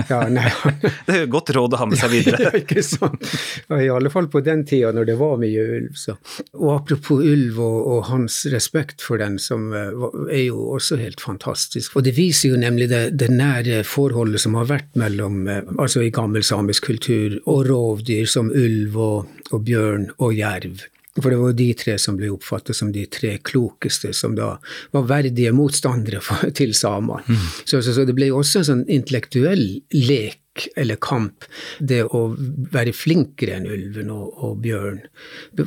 Ja, 0.10 0.24
det 1.05 1.13
er 1.13 1.19
jo 1.24 1.27
godt 1.36 1.51
råd 1.55 1.75
å 1.75 1.79
ha 1.79 1.88
med 1.89 2.00
seg 2.00 2.12
videre. 2.15 2.48
ja, 2.48 2.51
ikke 2.57 2.84
sant. 2.86 3.22
I 3.69 3.89
alle 3.93 4.12
fall 4.13 4.27
på 4.31 4.41
den 4.45 4.63
tida 4.67 4.91
når 4.95 5.10
det 5.10 5.17
var 5.19 5.38
mye 5.41 5.65
ulv. 5.77 5.91
Så. 6.00 6.17
Og 6.57 6.72
apropos 6.75 7.22
ulv 7.22 7.60
og, 7.62 7.77
og, 7.81 8.00
hans 8.10 8.41
respekt 8.53 9.03
for 9.05 9.22
den, 9.22 9.38
som 9.41 9.69
eh, 9.75 9.91
er 10.29 10.45
jo 10.48 10.72
også 10.75 11.00
helt 11.01 11.24
fantastisk. 11.24 11.98
Og 11.98 12.07
det 12.07 12.15
viser 12.17 12.53
jo 12.53 12.62
nemlig 12.62 12.89
det, 12.91 13.03
det 13.19 13.31
nære 13.34 13.84
forholdet 13.88 14.43
som 14.45 14.57
har 14.60 14.69
vært 14.72 14.91
mellom, 15.00 15.45
eh, 15.51 15.63
altså 15.77 16.05
i 16.05 16.12
gammel 16.13 16.45
samisk 16.45 16.89
kultur, 16.91 17.39
og 17.45 17.65
rovdyr 17.69 18.27
som 18.29 18.51
ulv 18.53 19.00
og, 19.00 19.39
og 19.51 19.65
bjørn 19.65 20.12
og 20.17 20.36
jerv. 20.38 20.86
For 21.15 21.31
det 21.31 21.39
var 21.39 21.53
de 21.55 21.67
tre 21.79 21.95
som 22.01 22.17
ble 22.19 22.29
oppfattet 22.34 22.75
som 22.75 22.91
de 22.91 23.05
tre 23.07 23.38
klokeste, 23.39 24.12
som 24.13 24.36
da 24.36 24.55
var 24.95 25.05
verdige 25.07 25.53
motstandere 25.55 26.19
for, 26.24 26.50
til 26.60 26.75
samene. 26.75 27.24
Mm. 27.27 27.45
Så, 27.63 27.79
så, 27.79 27.93
så, 27.93 28.03
det 28.07 28.15
ble 28.17 28.31
jo 28.31 28.41
også 28.41 28.62
en 28.62 28.69
sånn 28.72 28.84
intellektuell 28.91 29.63
lek 29.95 30.41
eller 30.79 30.95
kamp, 31.03 31.43
det 31.84 32.05
å 32.15 32.29
være 32.72 32.93
flinkere 32.95 33.57
enn 33.57 33.67
ulven 33.67 34.12
og, 34.13 34.29
og 34.39 34.62
bjørn. 34.63 35.01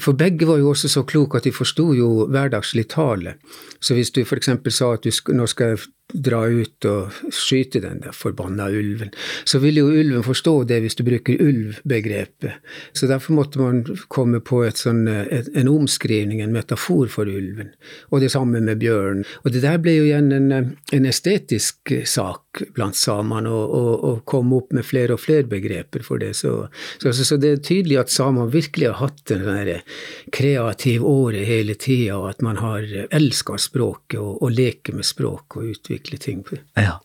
For 0.00 0.17
begge 0.17 0.49
var 0.49 0.62
jo 0.62 0.71
også 0.73 0.88
så 0.88 1.02
kloke 1.09 1.40
at 1.40 1.49
de 1.49 1.52
forsto 1.52 1.90
jo 1.97 2.28
hverdagslig 2.33 2.87
tale. 2.95 3.37
Så 3.85 3.97
hvis 3.99 4.12
du 4.17 4.23
f.eks. 4.25 4.49
sa 4.73 4.95
at 4.97 5.05
du, 5.05 5.12
nå 5.37 5.49
skal 5.50 5.75
jeg 5.75 5.85
dra 6.12 6.41
ut 6.49 6.87
og 6.88 7.17
skyte 7.35 7.83
den 7.85 8.00
der 8.00 8.15
forbanna 8.17 8.71
ulven. 8.73 9.11
Så 9.45 9.61
ville 9.61 9.83
jo 9.83 9.93
ulven 9.93 10.25
forstå 10.25 10.55
det 10.71 10.81
hvis 10.81 10.97
du 10.97 11.05
bruker 11.05 11.43
ulv-begrepet. 11.45 12.65
Så 12.97 13.11
derfor 13.11 13.37
måtte 13.37 13.61
man 13.61 13.83
komme 14.09 14.41
på 14.41 14.62
sånn, 14.73 15.05
en 15.09 15.69
omskrivning, 15.69 16.41
en 16.41 16.55
metafor 16.55 17.12
for 17.12 17.29
ulven. 17.29 17.75
Og 18.09 18.25
det 18.25 18.33
samme 18.33 18.62
med 18.65 18.81
bjørn. 18.81 19.25
Og 19.45 19.53
det 19.53 19.62
der 19.67 19.77
ble 19.83 19.99
jo 19.99 20.07
igjen 20.09 20.33
en, 20.33 20.73
en 20.97 21.09
estetisk 21.09 21.93
sak 22.09 22.65
blant 22.75 22.97
samene, 22.99 23.53
og, 23.53 24.25
komme 24.29 24.59
opp 24.59 24.73
med 24.75 24.85
flere 24.85 25.15
og 25.15 25.23
flere 25.23 25.47
begreper 25.49 26.03
for 26.05 26.21
det. 26.21 26.33
Så, 26.41 26.55
så, 27.00 27.12
så 27.12 27.37
det 27.41 27.53
er 27.53 27.62
tydelig 27.65 28.00
at 28.00 28.12
samene 28.12 28.50
virkelig 28.53 28.88
har 28.91 28.99
hatt 29.05 29.33
en 29.35 29.45
sånn 29.45 29.85
kreativ 30.35 31.05
åre 31.07 31.45
hele 31.47 31.77
tida, 31.79 32.19
og 32.19 32.33
at 32.33 32.43
man 32.45 32.59
har 32.61 32.85
elska 33.15 33.59
språket 33.61 34.19
og, 34.21 34.43
og 34.43 34.53
leker 34.57 34.97
med 34.99 35.07
språk 35.07 35.59
og 35.61 35.71
utvikler 35.75 35.98
utvikle 35.99 36.19
ting. 36.23 36.45
Ja. 36.78 37.00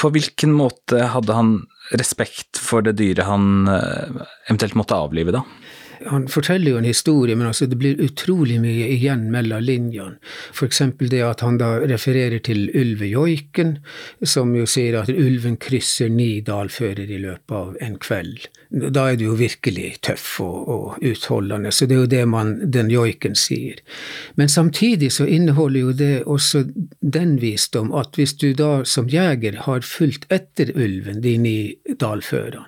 På 0.00 0.10
hvilken 0.12 0.52
måte 0.52 1.06
hadde 1.14 1.32
han 1.32 1.54
respekt 1.96 2.58
for 2.60 2.82
det 2.84 2.96
dyret 2.98 3.26
han 3.26 3.68
eh, 3.70 4.22
eventuelt 4.48 4.76
måtte 4.76 4.98
avlive, 4.98 5.32
da? 5.32 5.44
Han 6.04 6.28
forteller 6.28 6.70
jo 6.70 6.80
en 6.80 6.88
historie, 6.88 7.36
men 7.36 7.48
altså 7.50 7.66
det 7.66 7.78
blir 7.80 8.00
utrolig 8.02 8.58
mye 8.62 8.88
igjen 8.94 9.26
mellom 9.32 9.64
linjene. 9.64 10.18
F.eks. 10.52 10.82
det 11.00 11.22
at 11.24 11.42
han 11.44 11.58
da 11.60 11.76
refererer 11.88 12.42
til 12.44 12.68
ulvejoiken, 12.74 13.76
som 14.22 14.54
jo 14.56 14.66
sier 14.68 15.00
at 15.00 15.10
ulven 15.12 15.56
krysser 15.60 16.12
ni 16.12 16.40
dalfører 16.46 17.08
i 17.08 17.20
løpet 17.22 17.56
av 17.56 17.76
en 17.82 17.98
kveld. 18.02 18.48
Da 18.70 19.06
er 19.12 19.18
du 19.18 19.28
jo 19.28 19.36
virkelig 19.38 19.92
tøff 20.06 20.40
og, 20.42 20.56
og, 20.68 20.86
utholdende, 21.06 21.70
så 21.72 21.86
det 21.86 21.96
er 21.96 22.02
jo 22.02 22.10
det 22.16 22.22
man, 22.28 22.54
den 22.72 22.90
joiken 22.90 23.36
sier. 23.38 23.78
Men 24.36 24.50
samtidig 24.52 25.12
så 25.14 25.26
inneholder 25.26 25.80
jo 25.80 25.92
det 25.96 26.14
også 26.26 26.64
den 27.00 27.36
visdom 27.42 27.92
at 27.96 28.18
hvis 28.18 28.34
du 28.42 28.50
da 28.58 28.82
som 28.84 29.08
jeger 29.10 29.62
har 29.66 29.86
fulgt 29.86 30.26
etter 30.34 30.74
ulven, 30.74 31.22
de 31.22 31.36
ni 31.38 31.56
dalførene, 32.00 32.66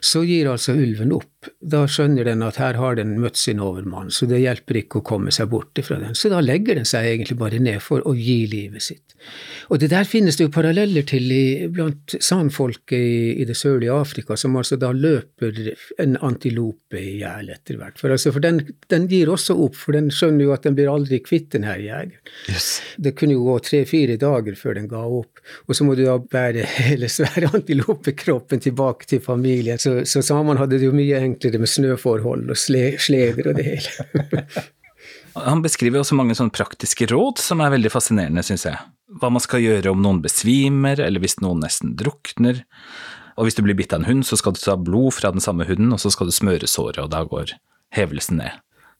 så 0.00 0.22
gir 0.24 0.50
altså 0.50 0.76
ulven 0.78 1.12
opp. 1.16 1.39
Da 1.60 1.86
skjønner 1.88 2.26
den 2.28 2.42
at 2.44 2.58
her 2.60 2.76
har 2.76 2.98
den 2.98 3.14
møtt 3.20 3.38
sin 3.40 3.62
overmann, 3.64 4.10
så 4.12 4.26
det 4.28 4.42
hjelper 4.42 4.82
ikke 4.82 5.00
å 5.00 5.04
komme 5.08 5.32
seg 5.32 5.48
bort 5.48 5.78
ifra 5.80 5.96
den. 6.02 6.12
Så 6.18 6.28
da 6.28 6.42
legger 6.44 6.76
den 6.76 6.88
seg 6.88 7.06
egentlig 7.08 7.38
bare 7.40 7.60
ned 7.62 7.80
for 7.80 8.04
å 8.04 8.12
gi 8.12 8.42
livet 8.50 8.84
sitt. 8.84 9.14
Og 9.72 9.80
det 9.80 9.90
der 9.92 10.04
finnes 10.08 10.36
det 10.36 10.46
jo 10.46 10.52
paralleller 10.52 11.04
til 11.08 11.32
i, 11.32 11.68
blant 11.72 12.14
sanfolket 12.24 12.96
i, 12.96 13.16
i, 13.40 13.46
det 13.48 13.56
sørlige 13.56 13.96
Afrika, 13.96 14.36
som 14.40 14.56
altså 14.56 14.76
da 14.80 14.90
løper 14.96 15.72
en 16.00 16.18
antilope 16.24 17.00
i 17.00 17.18
hjel 17.20 17.52
etter 17.54 17.78
hvert. 17.80 18.00
For, 18.00 18.12
altså, 18.12 18.32
for 18.36 18.44
den, 18.44 18.62
den, 18.92 19.06
gir 19.08 19.32
også 19.32 19.56
opp, 19.64 19.76
for 19.80 19.96
den 19.96 20.10
skjønner 20.12 20.48
jo 20.48 20.54
at 20.56 20.68
den 20.68 20.76
blir 20.76 20.92
aldri 20.92 21.20
kvitt 21.24 21.50
den 21.56 21.68
her 21.68 21.80
jegeren. 21.80 22.16
Yes. 22.52 22.68
Det 23.00 23.14
kunne 23.16 23.36
jo 23.36 23.46
gå 23.46 23.56
tre-fire 23.68 24.16
dager 24.20 24.56
før 24.60 24.76
den 24.80 24.88
ga 24.90 25.04
opp, 25.04 25.40
og 25.68 25.76
så 25.76 25.88
må 25.88 25.96
du 25.96 26.04
da 26.04 26.18
bære 26.20 26.66
hele 26.90 27.08
svære 27.12 27.52
antilopekroppen 27.54 28.64
tilbake 28.64 29.08
til 29.08 29.24
familien. 29.24 29.80
Så, 29.80 30.02
så 30.08 30.24
sammen 30.24 30.60
hadde 30.60 30.80
det 30.80 30.88
jo 30.88 30.96
mye 30.96 31.20
enklere 31.20 31.29
med 31.34 31.70
snøforhold 31.70 32.50
og 32.50 32.58
sle, 32.58 32.94
sleder 33.00 33.50
og 33.50 33.58
det 33.58 33.66
hele. 33.68 34.44
Han 35.38 35.62
beskriver 35.62 36.02
også 36.02 36.16
mange 36.18 36.34
sånne 36.36 36.52
praktiske 36.54 37.06
råd 37.10 37.38
som 37.40 37.62
er 37.62 37.72
veldig 37.72 37.92
fascinerende, 37.92 38.42
syns 38.44 38.66
jeg. 38.66 38.80
Hva 39.20 39.30
man 39.32 39.42
skal 39.42 39.62
gjøre 39.62 39.92
om 39.92 40.02
noen 40.02 40.20
besvimer, 40.24 41.00
eller 41.02 41.22
hvis 41.22 41.38
noen 41.42 41.62
nesten 41.62 41.94
drukner. 41.98 42.64
Og 43.38 43.46
hvis 43.46 43.56
du 43.56 43.62
blir 43.64 43.78
bitt 43.78 43.94
av 43.94 44.02
en 44.02 44.08
hund, 44.08 44.26
så 44.26 44.36
skal 44.38 44.56
du 44.56 44.60
ta 44.62 44.74
blod 44.76 45.14
fra 45.16 45.30
den 45.32 45.42
samme 45.42 45.66
hunden, 45.68 45.92
og 45.94 46.02
så 46.02 46.12
skal 46.12 46.28
du 46.28 46.34
smøre 46.34 46.68
såret, 46.70 47.00
og 47.00 47.12
da 47.14 47.22
går 47.28 47.54
hevelsen 47.96 48.42
ned. 48.42 48.58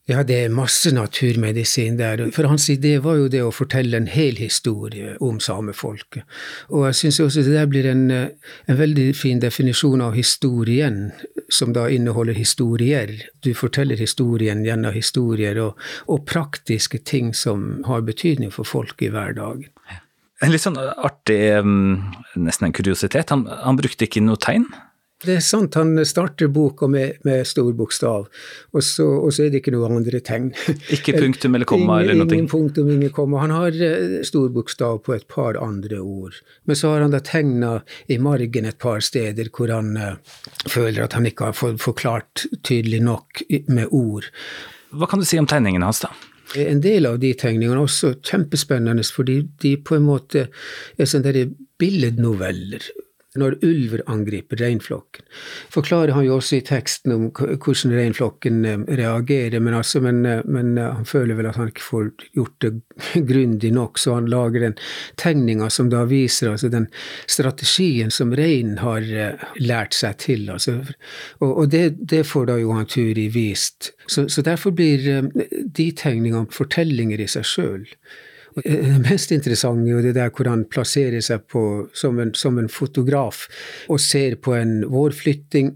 Ja, 0.09 0.23
det 0.25 0.37
er 0.43 0.53
masse 0.53 0.89
naturmedisin 0.95 1.99
der. 1.99 2.23
For 2.33 2.49
hans 2.49 2.65
idé 2.73 2.95
var 3.03 3.19
jo 3.19 3.27
det 3.29 3.43
å 3.45 3.51
fortelle 3.53 3.99
en 3.99 4.09
hel 4.09 4.39
historie 4.41 5.13
om 5.21 5.37
samefolket. 5.39 6.25
Og 6.73 6.87
jeg 6.87 6.97
syns 6.97 7.19
også 7.21 7.43
det 7.45 7.53
der 7.53 7.69
blir 7.69 7.85
en, 7.91 8.07
en, 8.09 8.79
veldig 8.81 9.11
fin 9.15 9.39
definisjon 9.43 10.01
av 10.01 10.17
historien, 10.17 11.11
som 11.53 11.75
da 11.77 11.85
inneholder 11.93 12.33
historier. 12.33 13.13
Du 13.45 13.53
forteller 13.53 14.01
historien 14.01 14.65
gjennom 14.65 14.95
historier 14.95 15.61
og, 15.61 15.77
og 16.09 16.25
praktiske 16.25 17.03
ting 17.05 17.35
som 17.37 17.83
har 17.85 18.01
betydning 18.07 18.51
for 18.51 18.65
folk 18.65 19.05
i 19.05 19.13
hverdagen. 19.13 19.69
En 20.41 20.49
litt 20.49 20.63
sånn 20.63 20.79
artig, 20.81 21.43
mm, 21.61 22.41
nesten 22.41 22.71
en 22.71 22.73
kuriositet. 22.73 23.29
Han, 23.29 23.45
han 23.45 23.77
brukte 23.77 24.09
ikke 24.09 24.25
noe 24.25 24.41
tegn? 24.41 24.65
Det 25.21 25.35
er 25.37 25.43
sant, 25.45 25.75
han 25.77 25.99
starter 26.07 26.49
boka 26.49 26.87
med, 26.89 27.19
med 27.27 27.45
stor 27.45 27.69
bokstav, 27.77 28.23
og 28.73 28.83
så, 28.85 29.05
og 29.05 29.29
så, 29.35 29.43
er 29.45 29.51
det 29.53 29.59
ikke 29.61 29.73
noe 29.75 29.89
andre 29.91 30.21
tegn. 30.25 30.47
Ikke 30.95 31.13
punktum 31.13 31.57
eller 31.57 31.69
komma 31.69 31.99
ingen, 31.99 32.15
eller 32.15 32.19
noe? 32.23 32.37
Ingen 32.39 32.49
punktum, 32.49 32.89
ingen 32.89 33.13
komma. 33.13 33.43
Han 33.43 33.53
har 33.53 33.77
uh, 33.77 34.15
stor 34.25 34.49
bokstav 34.55 35.03
på 35.05 35.13
et 35.13 35.27
par 35.29 35.59
andre 35.61 35.99
ord. 36.01 36.39
Men 36.65 36.79
så 36.79 36.95
har 36.95 37.05
han 37.05 37.13
da 37.13 37.21
tegna 37.21 37.75
i 38.09 38.17
margen 38.17 38.65
et 38.65 38.79
par 38.81 39.05
steder 39.05 39.51
hvor 39.53 39.69
han 39.75 39.93
uh, 39.93 40.41
føler 40.65 41.05
at 41.05 41.13
han 41.17 41.29
ikke 41.29 41.51
har 41.51 41.77
forklart 41.85 42.47
tydelig 42.65 43.03
nok 43.05 43.45
med 43.69 43.93
ord. 43.93 44.25
Hva 44.97 45.07
kan 45.07 45.21
du 45.21 45.27
si 45.29 45.37
om 45.37 45.49
tegningene 45.49 45.85
hans, 45.85 46.01
da? 46.01 46.09
En 46.57 46.81
del 46.83 47.05
av 47.07 47.21
de 47.21 47.29
tegningene 47.37 47.77
er 47.77 47.85
også 47.85 48.15
kjempespennende, 48.25 49.05
fordi 49.05 49.37
de 49.61 49.77
på 49.85 49.95
en 49.99 50.09
måte 50.09 50.47
er 50.97 51.07
sånne 51.07 51.45
billednoveller 51.79 52.89
når 53.39 53.55
ulver 53.63 54.01
angriper 54.11 54.59
reinflokken. 54.59 55.23
Forklarer 55.71 56.11
han 56.11 56.25
jo 56.25 56.35
også 56.35 56.57
i 56.57 56.63
teksten 56.67 57.13
om 57.15 57.27
hvordan 57.31 57.93
reinflokken 57.95 58.65
eh, 58.67 58.81
reagerer, 58.99 59.61
men, 59.63 59.77
altså, 59.77 60.01
men, 60.03 60.25
eh, 60.27 60.41
men, 60.43 60.73
eh, 60.77 60.89
han 60.97 61.07
føler 61.07 61.37
vel 61.39 61.47
at 61.47 61.59
han 61.59 61.71
ikke 61.71 61.85
får 61.85 62.09
gjort 62.35 62.65
det 62.65 62.73
grundig 63.29 63.71
nok, 63.75 64.01
så 64.01 64.17
han 64.17 64.27
lager 64.31 64.65
den 64.65 64.75
tegninga 65.21 65.69
som 65.71 65.91
da 65.93 66.03
viser 66.09 66.51
altså 66.51 66.71
den 66.73 66.89
strategien 67.23 68.11
som 68.11 68.35
reinen 68.35 68.81
har 68.83 69.07
lært 69.59 69.95
seg 69.95 70.19
til. 70.19 70.49
Altså, 70.51 70.81
og, 71.39 71.51
og 71.51 71.71
det, 71.71 71.85
det, 72.11 72.25
får 72.27 72.49
da 72.51 72.57
Johan 72.59 72.89
Turi 72.89 73.29
vist. 73.31 73.93
Så, 74.11 74.27
så 74.27 74.43
derfor 74.43 74.75
blir 74.75 75.07
de 75.31 75.87
tegningene 75.95 76.51
fortellinger 76.51 77.23
i 77.23 77.29
seg 77.31 77.47
sjøl. 77.47 77.87
Det 78.55 78.97
mest 79.05 79.31
interessante 79.31 79.93
er 79.95 80.03
det 80.03 80.15
der 80.17 80.31
hvor 80.35 80.49
han 80.51 80.65
plasserer 80.67 81.23
seg 81.23 81.45
på, 81.51 81.87
som, 81.95 82.19
en, 82.19 82.33
som 82.35 82.57
en 82.59 82.69
fotograf 82.69 83.45
og 83.87 84.01
ser 84.03 84.35
på 84.43 84.55
en 84.57 84.81
vårflytting 84.91 85.71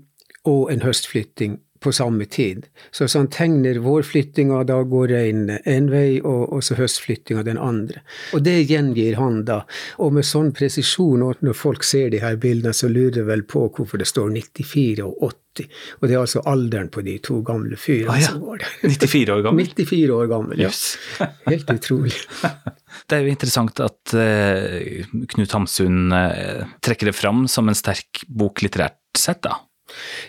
og 0.46 0.72
en 0.74 0.84
høstflytting 0.84 1.60
på 1.86 1.94
samme 1.94 2.26
tid. 2.26 2.66
Så, 2.92 3.08
han 3.14 3.30
tegner 3.30 3.78
vårflyttinga, 3.86 4.64
da 4.66 4.82
går 4.90 5.14
reinen 5.14 5.62
én 5.70 5.92
vei, 5.94 6.18
og, 6.22 6.50
og 6.50 6.66
så 6.66 6.78
høstflyttinga 6.80 7.46
den 7.46 7.62
andre. 7.62 8.02
Og 8.34 8.42
det 8.46 8.58
gjengir 8.72 9.20
han 9.22 9.44
da. 9.46 9.62
Og 10.02 10.16
med 10.18 10.26
sånn 10.26 10.50
presisjon, 10.58 11.24
og 11.26 11.46
når 11.46 11.58
folk 11.60 11.86
ser 11.86 12.10
de 12.14 12.24
her 12.24 12.40
bildene, 12.42 12.74
så 12.74 12.90
lurer 12.90 13.20
de 13.20 13.26
vel 13.30 13.46
på 13.46 13.68
hvorfor 13.70 14.02
det 14.02 14.10
står 14.10 14.34
94 14.34 15.06
og 15.06 15.28
80. 15.30 15.70
Og 16.02 16.08
det 16.10 16.16
er 16.16 16.20
altså 16.20 16.42
alderen 16.50 16.90
på 16.92 17.04
de 17.06 17.16
to 17.24 17.38
gamle 17.46 17.78
fyrene 17.80 18.12
ah, 18.12 18.20
ja. 18.20 18.34
som 18.34 18.42
var 18.44 18.64
der. 18.64 18.74
94 18.96 19.36
år 19.38 19.46
gammel? 19.46 19.70
94 19.78 20.18
år 20.18 20.32
gammel, 20.34 20.66
ja. 20.66 20.74
Helt 21.52 21.72
utrolig. 21.78 22.18
Det 23.06 23.20
er 23.20 23.24
jo 23.24 23.36
interessant 23.36 23.86
at 23.86 24.18
uh, 24.18 25.22
Knut 25.36 25.56
Hamsun 25.56 26.10
uh, 26.10 26.66
trekker 26.84 27.12
det 27.12 27.16
fram 27.16 27.46
som 27.52 27.70
en 27.70 27.78
sterk 27.78 28.26
bok 28.28 28.66
litterært 28.66 29.00
sett, 29.16 29.46
da. 29.46 29.62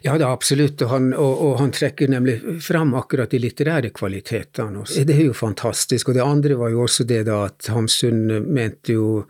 Ja, 0.05 0.15
er 0.15 0.27
absolutt, 0.29 0.83
og 0.85 0.93
han, 0.93 1.11
og, 1.15 1.43
og 1.49 1.59
han, 1.61 1.73
trekker 1.77 2.11
nemlig 2.13 2.39
fram 2.65 2.95
akkurat 2.99 3.33
de 3.33 3.41
litterære 3.43 3.91
kvalitetene. 3.97 4.85
Også. 4.85 5.05
Det 5.09 5.17
er 5.17 5.29
jo 5.29 5.37
fantastisk. 5.37 6.11
Og 6.11 6.19
det 6.19 6.25
andre 6.25 6.59
var 6.59 6.73
jo 6.75 6.85
også 6.87 7.07
det 7.09 7.25
da 7.29 7.43
at 7.49 7.71
Hamsun 7.73 8.25
mente 8.47 8.97
jo 8.97 9.25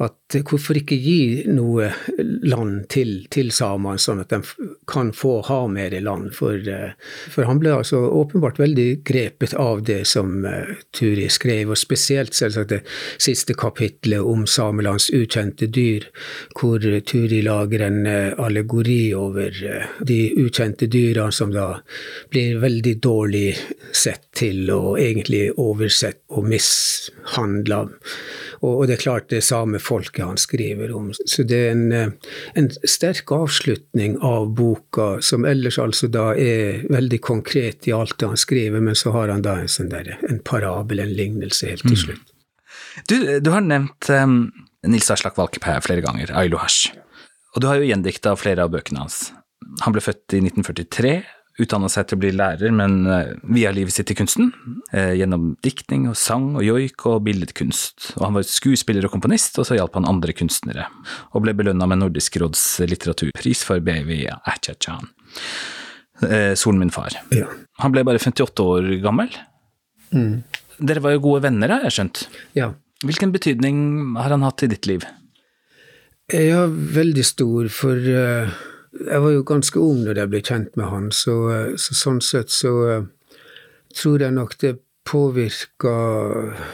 at 0.00 0.16
hvorfor 0.38 0.78
ikke 0.78 0.94
gi 1.00 1.44
noe 1.50 1.88
land 2.46 2.84
til, 2.92 3.24
til 3.34 3.50
samene, 3.54 3.98
sånn 3.98 4.22
at 4.22 4.30
de 4.30 4.66
kan 4.90 5.10
få 5.16 5.40
ha 5.48 5.64
mer 5.70 5.96
land? 6.04 6.30
For, 6.36 6.60
for, 7.32 7.46
han 7.48 7.58
ble 7.62 7.72
altså 7.80 8.02
åpenbart 8.20 8.60
veldig 8.62 8.88
grepet 9.06 9.56
av 9.58 9.82
det 9.88 10.04
som 10.08 10.44
uh, 10.46 10.70
Turi 10.94 11.26
skrev, 11.32 11.72
og 11.72 11.80
spesielt 11.80 12.36
selvsagt 12.38 12.74
det 12.74 12.80
siste 13.18 13.56
kapitlet 13.58 14.22
om 14.22 14.46
samelands 14.46 15.10
ukjente 15.16 15.66
dyr, 15.66 16.06
hvor 16.54 16.78
Turi 16.78 17.42
lager 17.46 17.86
en 17.88 18.00
uh, 18.06 18.38
allegori 18.38 19.10
over 19.16 19.50
de 20.06 20.20
ukjente 20.38 20.86
dyra 20.90 21.30
som 21.34 21.50
da 21.54 21.72
blir 22.30 22.60
veldig 22.62 22.96
dårlig 23.02 23.48
sett 23.96 24.28
til 24.36 24.70
og 24.70 25.00
egentlig 25.00 25.48
oversett 25.58 26.22
og 26.30 26.46
mishandla. 26.50 27.84
Og, 28.60 28.82
det 28.88 28.98
er 28.98 29.00
klart 29.00 29.30
det 29.32 29.40
samefolket 29.46 30.20
han 30.20 30.40
skriver 30.40 30.90
om. 30.92 31.08
Så 31.16 31.46
det 31.48 31.60
er 31.64 31.70
en, 31.72 32.16
en, 32.60 32.68
sterk 32.84 33.32
avslutning 33.32 34.18
av 34.26 34.50
boka, 34.56 35.14
som 35.24 35.46
ellers 35.48 35.78
altså 35.80 36.10
da 36.12 36.34
er 36.36 36.84
veldig 36.92 37.22
konkret 37.24 37.88
i 37.88 37.94
alt 37.96 38.18
det 38.20 38.28
han 38.28 38.40
skriver, 38.40 38.84
men 38.84 38.98
så 38.98 39.14
har 39.16 39.32
han 39.32 39.46
da 39.46 39.56
en 39.62 39.72
sånn 39.72 39.88
der, 39.92 40.12
en 40.28 40.42
parabel, 40.44 41.00
en 41.00 41.14
lignelse, 41.16 41.72
helt 41.72 41.86
til 41.86 41.96
mm. 41.96 42.02
slutt. 42.04 42.26
Mm. 42.26 42.36
Du, 43.08 43.16
du, 43.40 43.50
har 43.54 43.64
nevnt 43.64 44.10
um, 44.12 44.38
Nils 44.86 45.08
Aslak 45.10 45.40
Valkeapää 45.40 45.80
flere 45.86 46.04
ganger, 46.04 46.32
Ailo 46.36 46.60
Hash. 46.60 46.92
Og 47.54 47.64
du 47.64 47.70
har 47.70 47.80
jo 47.80 47.88
gjendikta 47.88 48.36
flere 48.38 48.66
av 48.66 48.74
bøkene 48.74 49.06
hans. 49.06 49.30
Han 49.86 49.94
ble 49.94 50.02
født 50.04 50.36
i 50.36 50.42
1943, 50.44 51.14
utdanna 51.62 51.88
seg 51.92 52.08
til 52.08 52.18
å 52.18 52.22
bli 52.22 52.30
lærer, 52.34 52.72
men 52.74 52.94
eh, 53.06 53.32
via 53.56 53.72
livet 53.74 53.94
sitt 53.94 54.08
til 54.10 54.18
kunsten. 54.18 54.50
Eh, 54.92 55.12
gjennom 55.20 55.54
diktning 55.64 56.08
og 56.10 56.16
sang 56.18 56.50
og 56.56 56.64
joik 56.66 57.06
og 57.10 57.22
billedkunst. 57.26 58.12
Og 58.18 58.24
han 58.26 58.38
var 58.38 58.48
skuespiller 58.48 59.06
og 59.06 59.14
komponist, 59.14 59.58
og 59.60 59.68
så 59.68 59.78
hjalp 59.78 59.98
han 59.98 60.08
andre 60.08 60.34
kunstnere. 60.36 60.88
Og 61.34 61.44
ble 61.44 61.54
belønna 61.58 61.88
med 61.90 62.02
Nordisk 62.02 62.40
råds 62.42 62.64
litteraturpris 62.90 63.64
for 63.66 63.82
Baby 63.84 64.22
Achachan. 64.40 65.10
Eh, 66.26 66.52
Solen 66.58 66.82
min 66.82 66.94
far. 66.94 67.14
Ja. 67.34 67.48
Han 67.84 67.94
ble 67.94 68.04
bare 68.08 68.20
58 68.20 68.66
år 68.66 68.92
gammel. 69.04 69.32
Mm. 70.12 70.42
Dere 70.80 71.02
var 71.04 71.14
jo 71.14 71.24
gode 71.28 71.44
venner, 71.48 71.76
har 71.76 71.88
jeg 71.88 71.98
skjønt. 71.98 72.24
ja. 72.58 72.72
Hvilken 73.00 73.30
betydning 73.32 73.76
har 74.20 74.28
han 74.28 74.42
hatt 74.44 74.60
i 74.60 74.66
ditt 74.68 74.84
liv? 74.84 75.06
Ja, 76.28 76.66
veldig 76.68 77.22
stor, 77.24 77.70
for 77.72 77.96
eh, 77.96 78.50
jeg 78.98 79.22
var 79.22 79.30
jo 79.30 79.42
ganske 79.46 79.80
ung 79.80 80.04
når 80.04 80.18
jeg 80.18 80.30
ble 80.32 80.42
kjent 80.42 80.76
med 80.78 80.90
han, 80.90 81.10
så, 81.14 81.34
så 81.78 81.96
sånn 81.96 82.20
sett 82.24 82.50
så 82.50 82.72
eh, 82.90 83.04
tror 83.94 84.22
jeg 84.24 84.34
nok 84.34 84.56
det 84.62 84.76
påvirka 85.10 85.94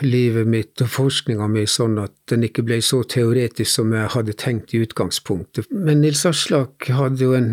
livet 0.05 0.49
mitt 0.49 0.83
og 0.85 0.91
forskninga 0.93 1.49
mi 1.49 1.65
sånn 1.71 1.97
at 2.03 2.13
den 2.31 2.45
ikke 2.47 2.65
ble 2.67 2.79
så 2.85 3.01
teoretisk 3.09 3.71
som 3.79 3.95
jeg 3.97 4.11
hadde 4.13 4.35
tenkt 4.37 4.75
i 4.77 4.83
utgangspunktet. 4.85 5.71
Men 5.71 6.03
Nils 6.05 6.25
Aslak 6.29 6.89
hadde 6.93 7.25
jo 7.25 7.37
en 7.39 7.51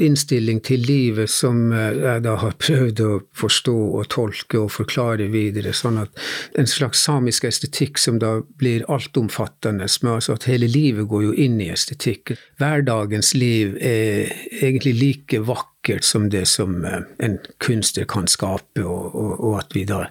innstilling 0.00 0.62
til 0.64 0.84
livet 0.86 1.30
som 1.32 1.68
jeg 1.74 2.22
da 2.24 2.36
har 2.40 2.56
prøvd 2.60 3.02
å 3.04 3.10
forstå 3.36 3.76
og 4.00 4.08
tolke 4.12 4.60
og 4.62 4.72
forklare 4.74 5.28
videre. 5.32 5.74
Sånn 5.76 6.00
at 6.00 6.24
en 6.58 6.70
slags 6.70 7.04
samisk 7.06 7.48
estetikk 7.48 8.00
som 8.00 8.20
da 8.22 8.38
blir 8.60 8.86
altomfattende, 8.92 9.88
med 10.02 10.12
altså 10.16 10.36
at 10.36 10.48
hele 10.50 10.68
livet 10.70 11.08
går 11.10 11.28
jo 11.28 11.36
inn 11.46 11.60
i 11.60 11.70
estetikk. 11.72 12.36
Hverdagens 12.60 13.34
liv 13.36 13.76
er 13.80 14.32
egentlig 14.62 14.96
like 15.00 15.44
vakkert 15.46 15.75
som 16.04 16.28
det 16.30 16.44
som 16.50 16.84
en 16.84 17.36
kunstner 17.62 18.06
kan 18.10 18.26
skape, 18.30 18.82
og, 18.82 19.14
og, 19.14 19.32
og, 19.40 19.54
at 19.60 19.74
vi 19.76 19.84
da 19.88 20.02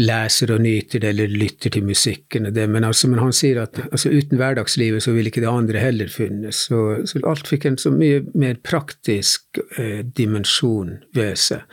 leser 0.00 0.52
og 0.54 0.62
nyter 0.64 1.02
det, 1.02 1.12
eller 1.14 1.32
lytter 1.32 1.72
til 1.74 1.86
musikken 1.86 2.48
og 2.50 2.56
det. 2.56 2.66
Men, 2.70 2.84
altså, 2.84 3.10
men 3.10 3.22
han 3.22 3.34
sier 3.36 3.62
at 3.64 3.78
altså, 3.90 4.12
uten 4.12 4.40
hverdagslivet 4.40 5.04
så 5.04 5.14
ville 5.14 5.32
ikke 5.32 5.44
det 5.44 5.52
andre 5.52 5.82
heller 5.82 6.10
funnes. 6.12 6.64
Så, 6.68 6.80
så 7.08 7.22
alt 7.28 7.50
fikk 7.50 7.66
en 7.68 7.78
så 7.80 7.92
mye 7.94 8.22
mer 8.34 8.58
praktisk 8.66 9.60
eh, 9.78 10.02
dimensjon 10.04 10.98
ved 11.16 11.38
seg. 11.40 11.66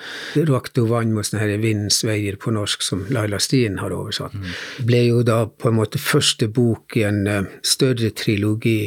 Ruakto 0.48 0.88
Vanmos, 0.90 1.34
denne 1.34 1.60
Vindens 1.62 2.04
veier 2.08 2.38
på 2.42 2.54
norsk, 2.56 2.86
som 2.86 3.06
Laila 3.14 3.40
Stien 3.44 3.80
har 3.82 3.96
oversatt, 3.96 4.36
mm. 4.38 4.52
ble 4.88 5.04
jo 5.10 5.24
da 5.28 5.44
på 5.50 5.72
en 5.72 5.80
måte 5.80 6.02
første 6.02 6.50
bok 6.54 6.98
i 6.98 7.06
en 7.08 7.24
uh, 7.28 7.58
større 7.66 8.12
trilogi 8.18 8.80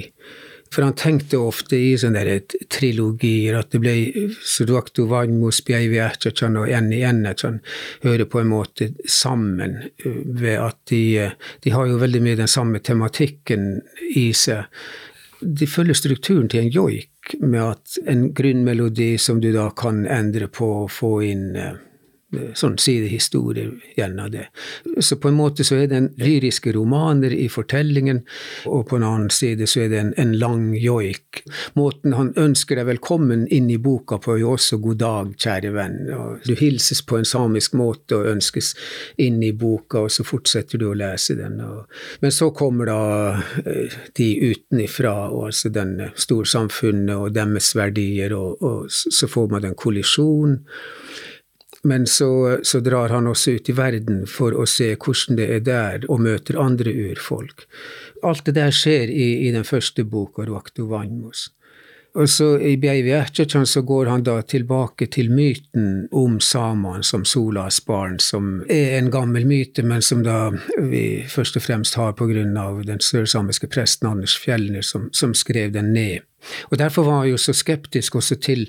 for 0.71 0.87
han 0.87 0.95
tenkte 0.95 1.41
ofte 1.43 1.77
i 1.77 1.97
sånne 1.99 2.23
der 2.27 2.45
trilogier 2.71 3.59
at 3.59 3.73
det 3.75 3.81
ble 3.83 3.95
Suduaktu 4.47 5.03
Vanmo, 5.11 5.51
Spjeivi 5.51 5.99
Ertsjachan 6.03 6.59
og 6.61 6.71
En 6.71 6.93
i 6.95 7.03
sånn, 7.03 7.59
hører 8.05 8.29
på 8.31 8.41
en 8.41 8.53
måte 8.53 8.93
sammen 9.05 9.81
ved 10.05 10.59
at 10.61 10.79
de, 10.93 11.31
de 11.65 11.75
har 11.75 11.91
jo 11.91 11.99
veldig 11.99 12.23
mye 12.23 12.39
den 12.39 12.51
samme 12.51 12.79
tematikken 12.79 13.81
i 14.15 14.31
seg. 14.33 14.71
De 15.41 15.67
følger 15.67 15.99
strukturen 15.99 16.51
til 16.53 16.67
en 16.67 16.75
joik 16.75 17.35
med 17.41 17.63
at 17.65 18.01
en 18.07 18.29
grunnmelodi 18.37 19.17
som 19.19 19.41
du 19.43 19.51
da 19.55 19.71
kan 19.77 20.05
endre 20.07 20.51
på 20.53 20.69
og 20.85 20.91
få 20.95 21.15
inn 21.27 21.49
sånn 22.55 22.77
sidehistorie 22.79 23.71
gjennom 23.97 24.31
det. 24.31 24.47
Så 25.03 25.17
på 25.21 25.31
en 25.31 25.39
måte 25.39 25.65
så 25.67 25.81
er 25.81 25.91
det 25.91 25.99
en 25.99 26.09
lyriske 26.21 26.73
romaner 26.77 27.35
i 27.35 27.49
fortellingen, 27.51 28.23
og 28.71 28.87
på 28.91 28.99
en 28.99 29.07
annen 29.07 29.31
side 29.35 29.67
så 29.71 29.85
er 29.85 29.93
det 29.93 30.01
en, 30.01 30.13
en 30.21 30.37
lang 30.39 30.71
joik. 30.79 31.43
Måten 31.79 32.15
han 32.15 32.33
ønsker 32.39 32.79
deg 32.79 32.89
velkommen 32.91 33.47
inn 33.51 33.71
i 33.71 33.79
boka 33.83 34.21
på 34.23 34.37
er 34.37 34.43
jo 34.45 34.55
også 34.57 34.79
'god 34.83 35.01
dag, 35.03 35.33
kjære 35.37 35.73
venn'. 35.75 35.99
Og 36.15 36.47
du 36.47 36.55
hilses 36.55 37.03
på 37.03 37.19
en 37.19 37.29
samisk 37.29 37.75
måte 37.79 38.19
og 38.19 38.31
ønskes 38.31 38.75
inn 39.19 39.43
i 39.43 39.53
boka, 39.53 40.07
og 40.07 40.15
så 40.15 40.27
fortsetter 40.27 40.79
du 40.79 40.91
å 40.91 40.97
lese 40.97 41.37
den. 41.39 41.61
Og, 41.65 41.87
men 42.23 42.35
så 42.35 42.51
kommer 42.55 42.91
da 42.91 43.01
de 44.17 44.31
utenifra, 44.51 45.31
og 45.31 45.51
altså 45.51 45.73
den 45.75 45.97
storsamfunnet 46.15 47.17
og 47.17 47.35
deres 47.35 47.75
verdier, 47.77 48.35
og, 48.37 48.63
og 48.63 48.91
så 48.91 49.29
får 49.31 49.51
man 49.51 49.69
en 49.69 49.79
kollisjon. 49.79 50.61
Men 51.83 52.07
så, 52.07 52.59
så, 52.63 52.81
drar 52.85 53.09
han 53.09 53.27
også 53.31 53.57
ut 53.57 53.69
i 53.73 53.77
verden 53.77 54.27
for 54.29 54.53
å 54.53 54.67
se 54.69 54.91
hvordan 54.97 55.39
det 55.39 55.47
er 55.55 55.63
der, 55.65 56.05
og 56.13 56.21
møter 56.27 56.59
andre 56.61 56.93
urfolk. 56.93 57.65
Alt 58.23 58.45
det 58.49 58.59
der 58.59 58.75
skjer 58.75 59.09
i, 59.09 59.49
i 59.49 59.55
den 59.55 59.65
første 59.65 60.05
boka, 60.05 60.45
'Ruaktu 60.45 60.85
Vanmos. 60.91 61.49
Og 62.19 62.27
så 62.29 62.59
I 62.59 62.75
Beivi 62.77 63.13
Ertsjachan 63.15 63.67
så 63.67 63.83
går 63.87 64.09
han 64.11 64.25
da 64.27 64.41
tilbake 64.43 65.07
til 65.15 65.31
myten 65.31 66.09
om 66.11 66.41
samene 66.43 67.05
som 67.07 67.25
solas 67.25 67.79
barn, 67.87 68.19
som 68.19 68.65
er 68.67 68.97
en 68.99 69.13
gammel 69.15 69.47
myte, 69.47 69.85
men 69.87 70.03
som 70.03 70.25
da 70.27 70.51
vi 70.91 71.23
først 71.31 71.61
og 71.61 71.63
fremst 71.69 71.95
har 71.95 72.17
av 72.19 72.83
den 72.87 72.99
sørsamiske 72.99 73.71
presten 73.71 74.11
Anders 74.11 74.35
Fjellner, 74.39 74.83
som, 74.83 75.09
som 75.13 75.35
skrev 75.35 75.71
den 75.73 75.93
ned. 75.95 76.27
Og 76.71 76.79
Derfor 76.79 77.05
var 77.05 77.25
jeg 77.25 77.35
jo 77.35 77.41
så 77.41 77.53
skeptisk 77.57 78.17
også 78.17 78.37
til 78.41 78.67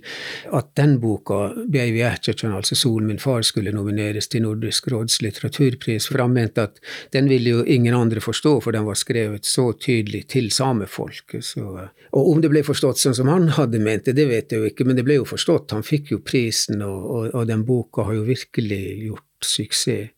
at 0.53 0.75
den 0.77 0.99
boka, 1.01 1.53
'Baby 1.71 2.01
Ertsjachan, 2.03 2.55
altså 2.55 2.75
'Solen 2.75 3.07
min 3.07 3.19
far', 3.19 3.41
skulle 3.41 3.71
nomineres 3.71 4.27
til 4.27 4.41
Nordisk 4.41 4.91
råds 4.91 5.21
litteraturpris, 5.21 6.07
for 6.07 6.21
han 6.21 6.33
mente 6.33 6.61
at 6.61 6.79
den 7.13 7.29
ville 7.29 7.49
jo 7.49 7.63
ingen 7.63 7.93
andre 7.93 8.21
forstå, 8.21 8.59
for 8.59 8.71
den 8.71 8.85
var 8.85 8.93
skrevet 8.93 9.45
så 9.45 9.71
tydelig 9.73 10.27
til 10.27 10.51
samefolket. 10.51 11.55
Og 12.11 12.29
om 12.31 12.41
det 12.41 12.49
ble 12.49 12.63
forstått 12.63 12.99
sånn 12.99 13.15
som 13.15 13.27
han 13.27 13.47
hadde 13.47 13.79
ment 13.79 14.05
det, 14.05 14.15
det 14.15 14.27
vet 14.27 14.51
jeg 14.51 14.59
jo 14.59 14.69
ikke, 14.69 14.85
men 14.85 14.95
det 14.95 15.05
ble 15.05 15.19
jo 15.21 15.25
forstått. 15.25 15.71
Han 15.71 15.83
fikk 15.83 16.11
jo 16.11 16.19
prisen, 16.19 16.81
og, 16.81 17.05
og, 17.11 17.35
og 17.35 17.47
den 17.47 17.65
boka 17.65 18.03
har 18.03 18.13
jo 18.19 18.27
virkelig 18.27 18.83
gjort 19.07 19.27
suksess. 19.45 20.11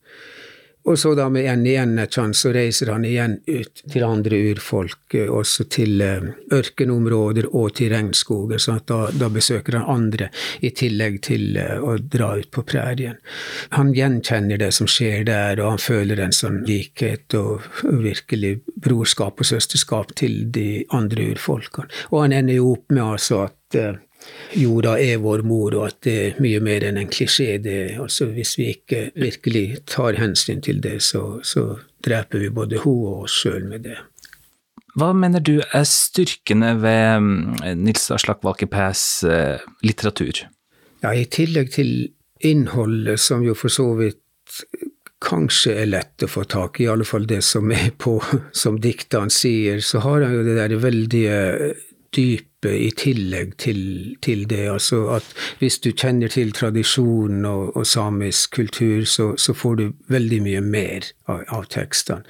Og 0.84 0.98
så 0.98 1.14
da 1.16 1.30
med 1.32 1.46
en 1.48 1.64
igjen 1.66 1.96
sjanse, 2.12 2.52
reiser 2.52 2.90
han 2.92 3.06
igjen 3.08 3.38
ut 3.46 3.82
til 3.88 4.04
andre 4.04 4.40
urfolk, 4.50 5.14
eh, 5.16 5.30
også 5.32 5.64
til 5.72 6.02
eh, 6.04 6.26
ørkenområder 6.52 7.48
og 7.56 7.72
til 7.78 7.92
regnskoger. 7.94 8.60
Så 8.60 8.76
da, 8.84 9.06
da, 9.16 9.30
besøker 9.32 9.78
han 9.80 9.88
andre, 9.96 10.28
i 10.60 10.74
tillegg 10.76 11.22
til 11.24 11.56
eh, 11.60 11.80
å 11.80 11.96
dra 11.96 12.34
ut 12.36 12.50
på 12.52 12.66
prærien. 12.68 13.16
Han 13.78 13.94
gjenkjenner 13.96 14.60
det 14.60 14.72
som 14.76 14.90
skjer 14.90 15.24
der, 15.30 15.62
og 15.64 15.74
han 15.74 15.84
føler 15.84 16.20
en 16.20 16.36
sånn 16.36 16.60
likhet 16.68 17.32
og 17.40 17.64
virkelig 17.82 18.58
brorskap 18.84 19.40
og 19.40 19.52
søsterskap 19.54 20.12
til 20.20 20.42
de 20.52 20.84
andre 20.92 21.30
urfolkene. 21.32 21.88
Og 22.12 22.26
han 22.26 22.36
ender 22.42 22.60
jo 22.60 22.74
opp 22.76 22.92
med 22.92 23.06
altså 23.16 23.46
at 23.48 24.03
jorda 24.54 24.96
er 25.00 25.20
vår 25.22 25.42
mor, 25.46 25.74
og 25.74 25.88
at 25.88 26.00
det 26.06 26.14
er 26.20 26.40
mye 26.42 26.62
mer 26.64 26.86
enn 26.86 26.98
en 27.00 27.10
klisjé. 27.10 27.56
Det, 27.62 27.96
altså 28.00 28.30
hvis 28.34 28.56
vi 28.60 28.70
ikke 28.74 29.08
virkelig 29.18 29.66
tar 29.90 30.18
hensyn 30.20 30.62
til 30.64 30.82
det, 30.84 31.00
så, 31.02 31.40
så 31.42 31.66
dreper 32.04 32.44
vi 32.44 32.50
både 32.54 32.82
hun 32.84 33.06
og 33.08 33.24
oss 33.26 33.38
sjøl 33.42 33.66
med 33.70 33.86
det. 33.88 33.98
Hva 34.94 35.10
mener 35.16 35.42
du 35.42 35.56
er 35.58 35.86
styrkene 35.90 36.76
ved 36.78 37.22
mm, 37.24 37.38
Nils 37.82 38.06
Aslak 38.14 38.44
Valkeapääs 38.46 39.24
eh, 39.26 39.64
litteratur? 39.82 40.44
Ja, 41.02 41.10
I 41.10 41.26
tillegg 41.26 41.72
til 41.74 42.12
innholdet, 42.44 43.18
som 43.20 43.42
jo 43.42 43.56
for 43.58 43.72
så 43.72 43.88
vidt 43.98 44.20
kanskje 45.24 45.74
er 45.82 45.90
lett 45.90 46.22
å 46.24 46.28
få 46.30 46.44
tak 46.46 46.78
i, 46.78 46.86
i 46.86 46.92
alle 46.92 47.06
fall 47.08 47.26
det 47.26 47.40
som 47.46 47.72
er 47.74 47.90
på, 47.98 48.18
som 48.62 48.78
dikteren 48.80 49.32
sier, 49.32 49.82
så 49.82 50.04
har 50.04 50.26
han 50.26 50.36
jo 50.36 50.46
det 50.46 50.56
der 50.60 50.76
veldige 50.78 51.40
dyp 52.16 52.50
i 52.64 52.90
tillegg 52.96 53.56
til, 53.60 54.16
til, 54.22 54.46
det. 54.50 54.68
Altså 54.72 55.02
at 55.16 55.26
hvis 55.60 55.78
du 55.84 55.90
kjenner 55.92 56.32
til 56.32 56.52
tradisjonen 56.56 57.44
og, 57.44 57.76
og 57.76 57.86
samisk 57.86 58.54
kultur, 58.56 59.04
så, 59.04 59.34
så, 59.36 59.54
får 59.54 59.74
du 59.74 59.84
veldig 60.08 60.40
mye 60.44 60.60
mer 60.64 61.10
av, 61.28 61.44
av 61.48 61.68
tekstene. 61.72 62.24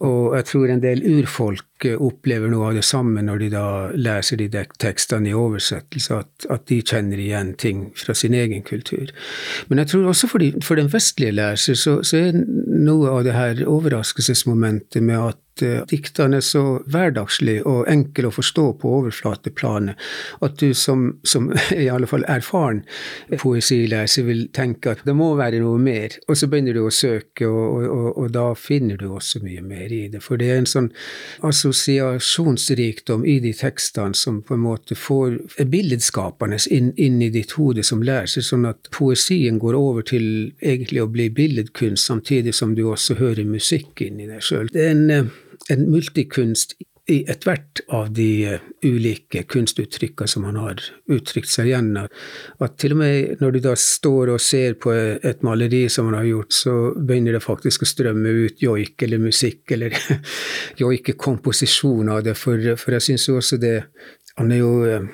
Og 0.00 0.36
jeg 0.38 0.48
tror 0.50 0.72
en 0.72 0.82
del 0.84 1.04
urfolk 1.04 1.88
opplever 2.00 2.48
noe 2.48 2.70
av 2.70 2.78
det 2.78 2.84
samme 2.86 3.20
når 3.24 3.42
de 3.42 3.48
da 3.52 3.66
leser 3.92 4.40
de 4.40 4.48
tekstene 4.80 5.28
i 5.28 5.36
oversettelse, 5.36 6.20
at, 6.22 6.46
at, 6.48 6.64
de 6.70 6.80
kjenner 6.80 7.20
igjen 7.20 7.52
ting 7.60 7.86
fra 7.98 8.14
sin 8.16 8.34
egen 8.34 8.64
kultur. 8.64 9.12
Men 9.68 9.82
jeg 9.82 9.92
tror 9.92 10.08
også 10.12 10.30
for, 10.30 10.40
de, 10.40 10.64
for 10.64 10.80
den 10.80 10.88
vestlige 10.92 11.34
leser 11.34 11.76
så, 11.76 11.98
så 12.06 12.22
er 12.30 12.38
noe 12.38 13.10
av 13.10 13.24
det 13.26 13.36
her 13.36 13.64
overraskelsesmomentet 13.68 15.04
med 15.04 15.34
at 15.34 15.43
diktene 15.60 16.40
er 16.40 16.44
så 16.44 16.62
hverdagslige 16.90 17.64
og 17.68 17.88
enkle 17.90 18.30
å 18.30 18.34
forstå 18.34 18.64
på 18.80 18.92
overflateplanet 18.98 20.00
at 20.44 20.56
du 20.60 20.74
som, 20.74 21.06
som 21.24 21.50
i 21.84 21.88
alle 21.92 22.08
fall 22.10 22.24
erfaren 22.30 22.82
poesileser 23.40 24.26
vil 24.28 24.46
tenke 24.54 24.94
at 24.94 25.04
det 25.06 25.14
må 25.16 25.32
være 25.38 25.60
noe 25.62 25.78
mer, 25.80 26.16
og 26.28 26.38
så 26.38 26.48
begynner 26.50 26.76
du 26.76 26.84
å 26.84 26.92
søke, 26.94 27.46
og, 27.48 27.84
og, 27.84 28.08
og, 28.12 28.28
da 28.34 28.46
finner 28.58 28.98
du 29.00 29.08
også 29.12 29.42
mye 29.44 29.62
mer 29.64 29.92
i 29.92 30.06
det. 30.12 30.22
For 30.24 30.40
det 30.40 30.50
er 30.50 30.62
en 30.62 30.70
sånn 30.70 30.90
assosiasjonsrikdom 31.46 33.24
i 33.28 33.38
de 33.44 33.54
tekstene 33.56 34.16
som 34.18 34.40
på 34.44 34.56
en 34.56 34.64
måte 34.64 34.98
får 34.98 35.38
er 35.60 35.70
billedskapende 35.70 36.58
inn, 36.74 36.92
inn 37.00 37.20
i 37.22 37.30
ditt 37.34 37.54
hode 37.58 37.84
som 37.86 38.02
leser, 38.04 38.44
sånn 38.44 38.66
at 38.68 38.90
poesien 38.94 39.60
går 39.62 39.78
over 39.78 40.06
til 40.06 40.26
egentlig 40.60 41.04
å 41.04 41.10
bli 41.10 41.30
billedkunst, 41.34 42.08
samtidig 42.10 42.54
som 42.56 42.74
du 42.76 42.86
også 42.90 43.18
hører 43.20 43.46
musikk 43.48 44.04
inni 44.04 44.28
deg 44.30 44.42
sjøl. 44.44 44.70
Det 44.72 44.88
er 44.88 44.94
en 44.94 45.32
en 45.72 45.86
multikunst 45.90 46.76
i 47.06 47.18
ethvert 47.28 47.82
av 47.92 48.08
de 48.16 48.28
uh, 48.48 48.60
ulike 48.82 49.42
kunstuttrykkene 49.52 50.28
som 50.28 50.46
han 50.48 50.56
har 50.56 50.80
uttrykt 51.12 51.50
seg 51.52 51.68
gjennom. 51.68 52.08
At 52.64 52.78
til 52.80 52.94
og 52.94 53.00
med 53.02 53.42
når 53.42 53.56
du 53.56 53.60
da 53.66 53.74
står 53.76 54.32
og 54.32 54.40
ser 54.40 54.78
på 54.80 54.94
et 54.94 55.44
maleri 55.44 55.82
som 55.92 56.08
han 56.08 56.16
har 56.22 56.30
gjort, 56.30 56.56
så 56.56 56.76
begynner 56.96 57.36
det 57.36 57.44
faktisk 57.44 57.84
å 57.84 57.90
strømme 57.90 58.32
ut 58.46 58.64
joik 58.64 59.04
eller 59.04 59.20
musikk 59.20 59.76
eller 59.76 59.96
joikekomposisjon 60.82 62.08
av 62.14 62.24
det, 62.24 62.38
for, 62.40 62.72
for 62.80 62.96
jeg 62.96 63.08
syns 63.10 63.28
jo 63.28 63.38
også 63.42 63.60
det 63.60 63.76
Han 64.34 64.50
er 64.50 64.58
jo 64.64 64.72
uh, 64.82 65.04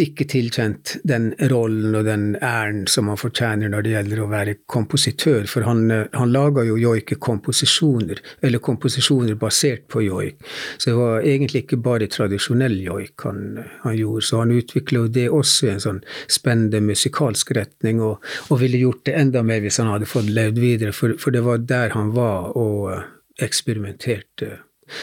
ikke 0.00 0.24
tilkjent 0.24 0.94
den 1.04 1.34
rollen 1.50 1.92
og 1.98 2.06
den 2.06 2.22
æren 2.40 2.86
som 2.88 3.10
han 3.12 3.18
fortjener 3.20 3.68
når 3.68 3.84
det 3.84 3.90
gjelder 3.92 4.22
å 4.22 4.28
være 4.30 4.54
kompositør, 4.70 5.44
for 5.50 5.66
han, 5.68 5.82
eh, 5.90 6.06
han 6.16 6.32
laga 6.32 6.64
jo 6.64 6.78
joikekomposisjoner, 6.80 8.22
eller 8.40 8.62
komposisjoner 8.64 9.36
basert 9.36 9.84
på 9.92 10.06
joik. 10.06 10.40
Så 10.78 10.90
det 10.90 10.96
var 10.96 11.28
egentlig 11.28 11.64
ikke 11.66 11.82
bare 11.84 12.08
tradisjonell 12.08 12.78
joik 12.80 13.26
han, 13.28 13.60
han 13.84 13.98
gjorde, 13.98 14.24
så 14.24 14.40
han 14.40 14.56
utvikla 14.56 15.04
jo 15.04 15.12
det 15.12 15.28
også 15.28 15.68
i 15.68 15.74
en 15.74 15.84
sånn 15.84 16.02
spennende 16.24 16.80
musikalsk 16.80 17.52
retning, 17.52 18.00
og, 18.00 18.24
og, 18.48 18.58
ville 18.62 18.80
gjort 18.80 19.04
det 19.10 19.18
enda 19.18 19.42
mer 19.44 19.60
hvis 19.60 19.80
han 19.82 19.92
hadde 19.92 20.08
fått 20.08 20.32
levd 20.32 20.60
videre, 20.62 20.96
for, 20.96 21.18
for 21.20 21.36
det 21.36 21.44
var 21.44 21.60
der 21.68 21.92
han 21.92 22.14
var 22.16 22.56
og 22.56 23.42
eksperimenterte 23.42 24.56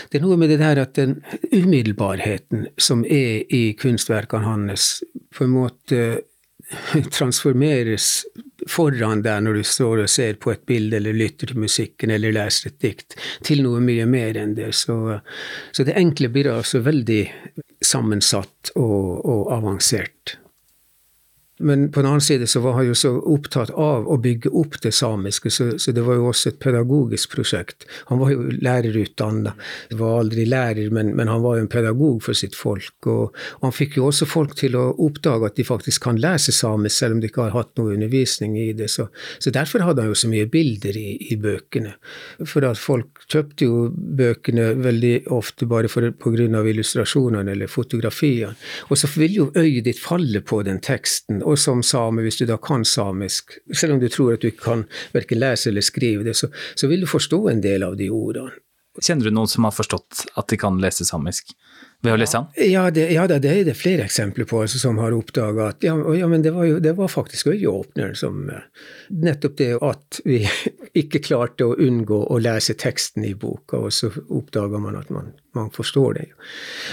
det 0.10 0.20
er 0.20 0.26
noe 0.26 0.40
med 0.40 0.52
det 0.54 0.60
der 0.62 0.82
at 0.84 0.96
den 1.00 1.20
umiddelbarheten 1.52 2.68
som 2.78 3.06
er 3.06 3.46
i 3.54 3.74
kunstverkene 3.80 4.46
hans, 4.46 5.00
på 5.36 5.46
en 5.46 5.56
måte 5.56 6.04
transformeres 7.18 8.10
foran 8.70 9.24
deg 9.26 9.46
når 9.46 9.60
du 9.60 9.64
står 9.66 10.04
og 10.04 10.12
ser 10.12 10.38
på 10.42 10.54
et 10.54 10.66
bilde 10.70 11.00
eller 11.00 11.18
lytter 11.18 11.52
til 11.52 11.62
musikken 11.64 12.14
eller 12.14 12.36
leser 12.36 12.70
et 12.70 12.82
dikt, 12.84 13.18
til 13.46 13.64
noe 13.66 13.82
mye 13.84 14.06
mer 14.10 14.38
enn 14.38 14.56
det. 14.58 14.72
Så, 14.78 15.20
så 15.72 15.88
det 15.88 15.98
enkle 16.00 16.30
blir 16.34 16.52
altså 16.54 16.84
veldig 16.86 17.24
sammensatt 17.86 18.74
og, 18.76 19.26
og 19.26 19.50
avansert. 19.56 20.38
Men 21.60 21.92
på 21.92 22.00
den 22.02 22.10
annen 22.10 22.24
side 22.24 22.48
så 22.48 22.62
var 22.64 22.78
han 22.78 22.88
jo 22.88 22.96
så 22.96 23.12
opptatt 23.20 23.72
av 23.76 24.08
å 24.08 24.16
bygge 24.22 24.52
opp 24.56 24.78
det 24.84 24.94
samiske, 24.96 25.52
så, 25.52 25.66
så 25.82 25.92
det 25.96 26.04
var 26.06 26.16
jo 26.16 26.30
også 26.30 26.54
et 26.54 26.60
pedagogisk 26.64 27.34
prosjekt. 27.34 27.84
Han 28.08 28.22
var 28.22 28.32
jo 28.32 28.46
lærerutdanna. 28.64 29.56
Var 30.00 30.20
aldri 30.22 30.46
lærer, 30.48 30.88
men, 30.96 31.12
men, 31.18 31.28
han 31.28 31.44
var 31.44 31.58
jo 31.58 31.66
en 31.66 31.72
pedagog 31.72 32.22
for 32.24 32.38
sitt 32.38 32.56
folk. 32.56 32.96
Og, 33.04 33.36
og, 33.36 33.66
han 33.66 33.76
fikk 33.76 33.98
jo 34.00 34.08
også 34.08 34.28
folk 34.30 34.56
til 34.60 34.78
å 34.80 34.86
oppdage 35.04 35.50
at 35.50 35.60
de 35.60 35.66
faktisk 35.68 36.06
kan 36.08 36.22
lese 36.22 36.56
samisk, 36.56 36.96
selv 36.96 37.18
om 37.18 37.24
de 37.24 37.28
ikke 37.28 37.44
har 37.50 37.58
hatt 37.58 37.74
noe 37.80 37.98
undervisning 37.98 38.56
i 38.60 38.70
det. 38.80 38.88
Så, 38.94 39.10
så 39.44 39.52
derfor 39.52 39.84
hadde 39.84 40.06
han 40.06 40.14
jo 40.14 40.20
så 40.22 40.32
mye 40.32 40.48
bilder 40.52 40.96
i, 40.96 41.10
i, 41.28 41.40
bøkene. 41.40 41.92
For 42.48 42.64
at 42.70 42.80
folk 42.80 43.28
kjøpte 43.28 43.68
jo 43.68 43.84
bøkene 43.92 44.72
veldig 44.80 45.14
ofte 45.36 45.68
bare 45.68 45.92
pga. 45.92 46.64
illustrasjonene 46.72 47.52
eller 47.52 47.68
fotografiene. 47.68 48.56
Og 48.88 49.04
så 49.04 49.12
vil 49.18 49.36
jo 49.42 49.52
øyet 49.58 49.86
ditt 49.90 50.00
falle 50.00 50.40
på 50.40 50.64
den 50.64 50.80
teksten 50.80 51.44
og 51.50 51.60
som 51.60 51.84
same, 51.86 52.24
hvis 52.26 52.40
du 52.40 52.46
da 52.50 52.58
kan 52.62 52.86
samisk, 52.86 53.58
selv 53.74 53.96
om 53.96 54.02
du 54.02 54.08
tror 54.12 54.36
at 54.36 54.44
du 54.44 54.50
ikke 54.52 54.66
kan 54.66 54.86
verken 55.16 55.42
lese 55.42 55.70
eller 55.72 55.86
skrive 55.86 56.26
det, 56.28 56.36
så, 56.38 56.52
så 56.76 56.90
vil 56.92 57.06
du 57.06 57.10
forstå 57.10 57.46
en 57.52 57.64
del 57.66 57.86
av 57.88 57.98
de 58.00 58.10
ordene. 58.14 58.56
Kjenner 59.04 59.30
du 59.30 59.36
noen 59.36 59.52
som 59.52 59.68
har 59.68 59.76
forstått 59.76 60.26
at 60.40 60.52
de 60.52 60.60
kan 60.60 60.80
lese 60.84 61.08
samisk? 61.08 61.56
ved 62.02 62.14
å 62.14 62.20
lese 62.20 62.40
den? 62.40 62.70
Ja, 62.72 62.86
det, 62.94 63.10
ja, 63.12 63.26
det 63.28 63.40
er 63.44 63.66
det 63.68 63.76
flere 63.78 64.06
eksempler 64.08 64.48
på 64.48 64.62
altså, 64.64 64.80
som 64.80 65.00
har 65.04 65.16
oppdaga 65.16 65.70
at 65.74 65.84
ja, 65.84 65.96
ja, 66.16 66.30
men 66.32 66.44
det 66.46 66.54
var, 66.56 66.68
jo, 66.70 66.78
det 66.84 66.94
var 66.96 67.12
faktisk 67.12 67.52
øyeåpneren 67.52 68.16
som 68.16 68.46
eh, 68.54 68.86
Nettopp 69.10 69.58
det 69.60 69.72
at 69.84 70.22
vi 70.26 70.40
ikke 71.02 71.22
klarte 71.26 71.68
å 71.68 71.76
unngå 71.76 72.22
å 72.32 72.40
lese 72.40 72.76
teksten 72.80 73.26
i 73.28 73.34
boka, 73.36 73.82
og 73.82 73.94
så 73.94 74.12
oppdaga 74.14 74.80
man 74.80 74.96
at 75.00 75.12
man, 75.14 75.34
man 75.58 75.72
forstår 75.76 76.20
det. 76.20 76.26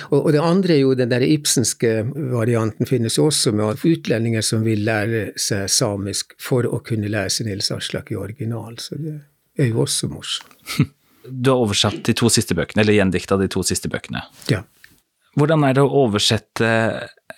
Og, 0.09 0.19
og, 0.19 0.31
det 0.35 0.42
andre 0.42 0.75
er 0.75 0.83
jo 0.83 0.97
den 0.99 1.12
der 1.12 1.25
ibsenske 1.27 1.95
varianten 2.33 2.88
finnes 2.88 3.21
også, 3.23 3.55
med 3.55 3.77
at 3.77 3.87
utlendinger 3.87 4.45
som 4.45 4.66
vil 4.66 4.83
lære 4.87 5.29
seg 5.40 5.71
samisk 5.71 6.35
for 6.42 6.66
å 6.66 6.83
kunne 6.85 7.12
lese 7.12 7.47
Nils 7.47 7.71
Aslak 7.75 8.11
i 8.11 8.19
original. 8.19 8.81
Så 8.83 8.99
det 8.99 9.21
er 9.61 9.71
jo 9.71 9.85
også 9.87 10.11
morsomt. 10.11 10.57
Du 11.31 11.51
har 11.53 11.65
oversatt 11.65 12.03
de 12.07 12.15
to 12.17 12.31
siste 12.33 12.57
bøkene, 12.57 12.85
eller 12.85 12.99
gjendikta 12.99 13.39
de 13.41 13.51
to 13.53 13.65
siste 13.67 13.91
bøkene. 13.93 14.25
Ja. 14.53 14.62
Hvordan 15.37 15.67
er 15.69 15.77
det 15.77 15.85
å 15.85 16.05
oversette 16.07 16.71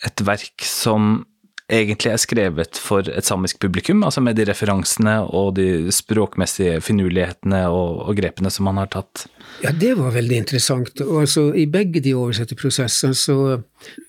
et 0.06 0.22
verk 0.26 0.62
som 0.66 1.24
egentlig 1.68 2.12
er 2.14 2.20
skrevet 2.20 2.78
for 2.80 3.08
et 3.12 3.26
samisk 3.28 3.58
publikum, 3.60 4.00
altså 4.06 4.22
med 4.24 4.38
de 4.38 4.46
referansene 4.48 5.18
og 5.36 5.56
de 5.58 5.92
språkmessige 5.92 6.78
finurlighetene 6.84 7.66
og, 7.68 8.06
og 8.08 8.16
grepene 8.16 8.52
som 8.52 8.68
man 8.70 8.80
har 8.80 8.88
tatt? 8.92 9.26
Ja, 9.64 9.74
det 9.76 9.94
var 9.98 10.14
veldig 10.14 10.38
interessant. 10.44 11.02
Og 11.04 11.24
altså, 11.26 11.48
I 11.52 11.66
begge 11.68 12.00
de 12.04 12.14
oversetterprosessene 12.16 13.18
så 13.18 13.38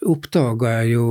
oppdaga 0.08 0.80
jeg 0.80 0.96
jo 0.96 1.10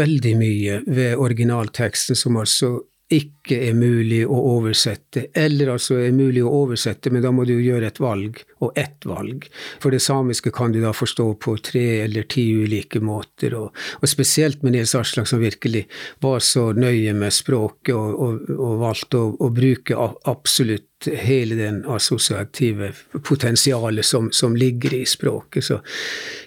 veldig 0.00 0.34
mye 0.40 0.82
ved 0.86 1.22
originalteksten 1.22 2.18
som 2.18 2.40
altså 2.40 2.74
ikke 3.06 3.60
er 3.68 3.74
mulig 3.78 4.24
å 4.26 4.34
oversette, 4.56 5.28
eller 5.38 5.68
altså 5.76 6.00
er 6.02 6.14
mulig 6.16 6.42
å 6.42 6.50
oversette, 6.64 7.12
men 7.14 7.22
da 7.22 7.30
må 7.30 7.44
du 7.46 7.52
gjøre 7.54 7.86
et 7.86 8.00
valg, 8.02 8.40
og 8.58 8.72
ett 8.74 9.06
valg. 9.06 9.46
For 9.78 9.94
det 9.94 10.00
samiske 10.02 10.50
kan 10.54 10.74
du 10.74 10.80
da 10.82 10.90
forstå 10.96 11.26
på 11.44 11.54
tre 11.62 11.84
eller 12.02 12.26
ti 12.26 12.48
ulike 12.58 12.98
måter, 13.04 13.54
og, 13.54 13.70
og 14.00 14.10
spesielt 14.10 14.66
med 14.66 14.74
Nils 14.74 14.96
Aslak, 14.98 15.30
som 15.30 15.44
virkelig 15.44 15.84
var 16.24 16.42
så 16.42 16.72
nøye 16.74 17.14
med 17.14 17.34
språket 17.34 17.94
og, 17.94 18.18
og, 18.26 18.52
og 18.58 18.76
valgte 18.82 19.22
å, 19.22 19.32
å, 19.38 19.54
bruke 19.54 20.02
absolutt 20.26 21.06
hele 21.06 21.54
den 21.60 21.84
assosiative 21.86 22.90
potensialet 23.22 24.06
som, 24.06 24.32
som 24.34 24.58
ligger 24.58 24.98
i 24.98 25.04
språket. 25.06 25.70
Så, 25.70 25.78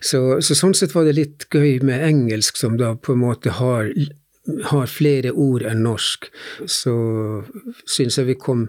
så, 0.04 0.24
så 0.44 0.58
sånn 0.58 0.76
sett 0.76 0.92
var 0.92 1.08
det 1.08 1.16
litt 1.22 1.48
gøy 1.48 1.80
med 1.88 2.04
engelsk, 2.04 2.60
som 2.60 2.76
da 2.76 2.98
på 3.00 3.16
en 3.16 3.30
måte 3.30 3.56
har 3.62 3.94
har 4.72 4.88
flere 4.90 5.32
ord 5.36 5.64
enn 5.68 5.84
norsk, 5.86 6.30
så 6.66 6.94
syns 7.90 8.18
jeg 8.18 8.30
vi 8.30 8.38
kom 8.40 8.68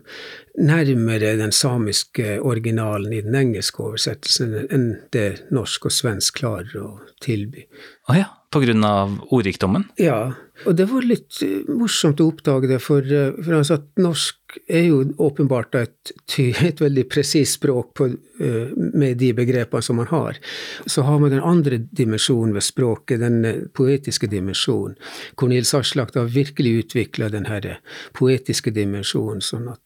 nærmere 0.61 1.37
den 1.40 1.54
samiske 1.54 2.38
originalen 2.42 3.14
i 3.14 3.22
den 3.24 3.38
engelske 3.38 3.85
oversettelsen 3.87 4.56
enn 4.66 4.90
det 5.14 5.46
norsk 5.54 5.88
og 5.88 5.94
svensk 5.94 6.42
klarer 6.42 6.76
å 6.83 6.90
tilby. 7.24 7.64
Å 8.09 8.12
ah, 8.12 8.18
ja, 8.18 8.28
på 8.50 8.64
grunn 8.64 8.85
av 8.85 9.16
ordrikdommen? 9.30 9.87
Ja, 10.00 10.33
og 10.66 10.76
det 10.76 10.86
var 10.90 11.06
litt 11.06 11.40
eh, 11.44 11.68
morsomt 11.72 12.20
å 12.20 12.28
oppdage 12.30 12.68
det, 12.70 12.80
for, 12.84 13.04
eh, 13.04 13.32
for 13.40 13.56
altså 13.56 13.78
at 13.78 13.86
norsk 14.00 14.58
er 14.68 14.88
jo 14.88 15.00
åpenbart 15.22 15.76
et, 15.78 16.12
et 16.38 16.82
veldig 16.82 17.06
presist 17.10 17.58
språk 17.60 17.92
på, 17.96 18.08
eh, 18.42 18.72
med 18.76 19.20
de 19.22 19.32
begrepene 19.36 19.84
som 19.84 20.00
man 20.00 20.10
har. 20.10 20.40
Så 20.86 21.04
har 21.06 21.20
man 21.22 21.32
den 21.32 21.44
andre 21.44 21.80
dimensjonen 21.90 22.54
ved 22.56 22.66
språket, 22.66 23.22
den 23.22 23.68
poetiske 23.76 24.30
dimensjonen, 24.30 24.98
hvor 25.36 25.52
Nils 25.52 25.74
Aslak 25.76 26.14
da 26.16 26.26
virkelig 26.28 26.84
utvikla 26.84 27.30
den 27.32 27.48
her 27.50 27.78
poetiske 28.16 28.74
dimensjonen, 28.74 29.44
sånn 29.44 29.70
at 29.72 29.80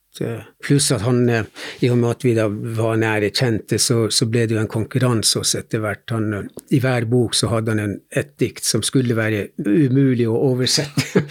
Pluss 0.62 0.92
at 0.94 1.02
han, 1.02 1.24
i 1.82 1.90
og 1.90 1.98
med 1.98 2.10
at 2.12 2.24
vi 2.26 2.34
da 2.36 2.46
var 2.48 3.00
nære 3.00 3.32
kjente, 3.34 3.80
så, 3.82 4.04
så 4.14 4.28
ble 4.30 4.44
det 4.46 4.56
jo 4.56 4.62
en 4.62 4.70
konkurranse 4.70 5.40
også 5.40 5.62
etter 5.64 5.82
hvert. 5.82 6.04
Han, 6.14 6.48
I 6.70 6.80
hver 6.82 7.08
bok 7.10 7.34
så 7.34 7.50
hadde 7.50 7.74
han 7.74 7.82
en, 7.82 7.96
et 8.14 8.34
dikt 8.40 8.66
som 8.66 8.84
skulle 8.86 9.16
være 9.18 9.48
umulig 9.58 10.28
å 10.30 10.38
oversette. 10.52 11.24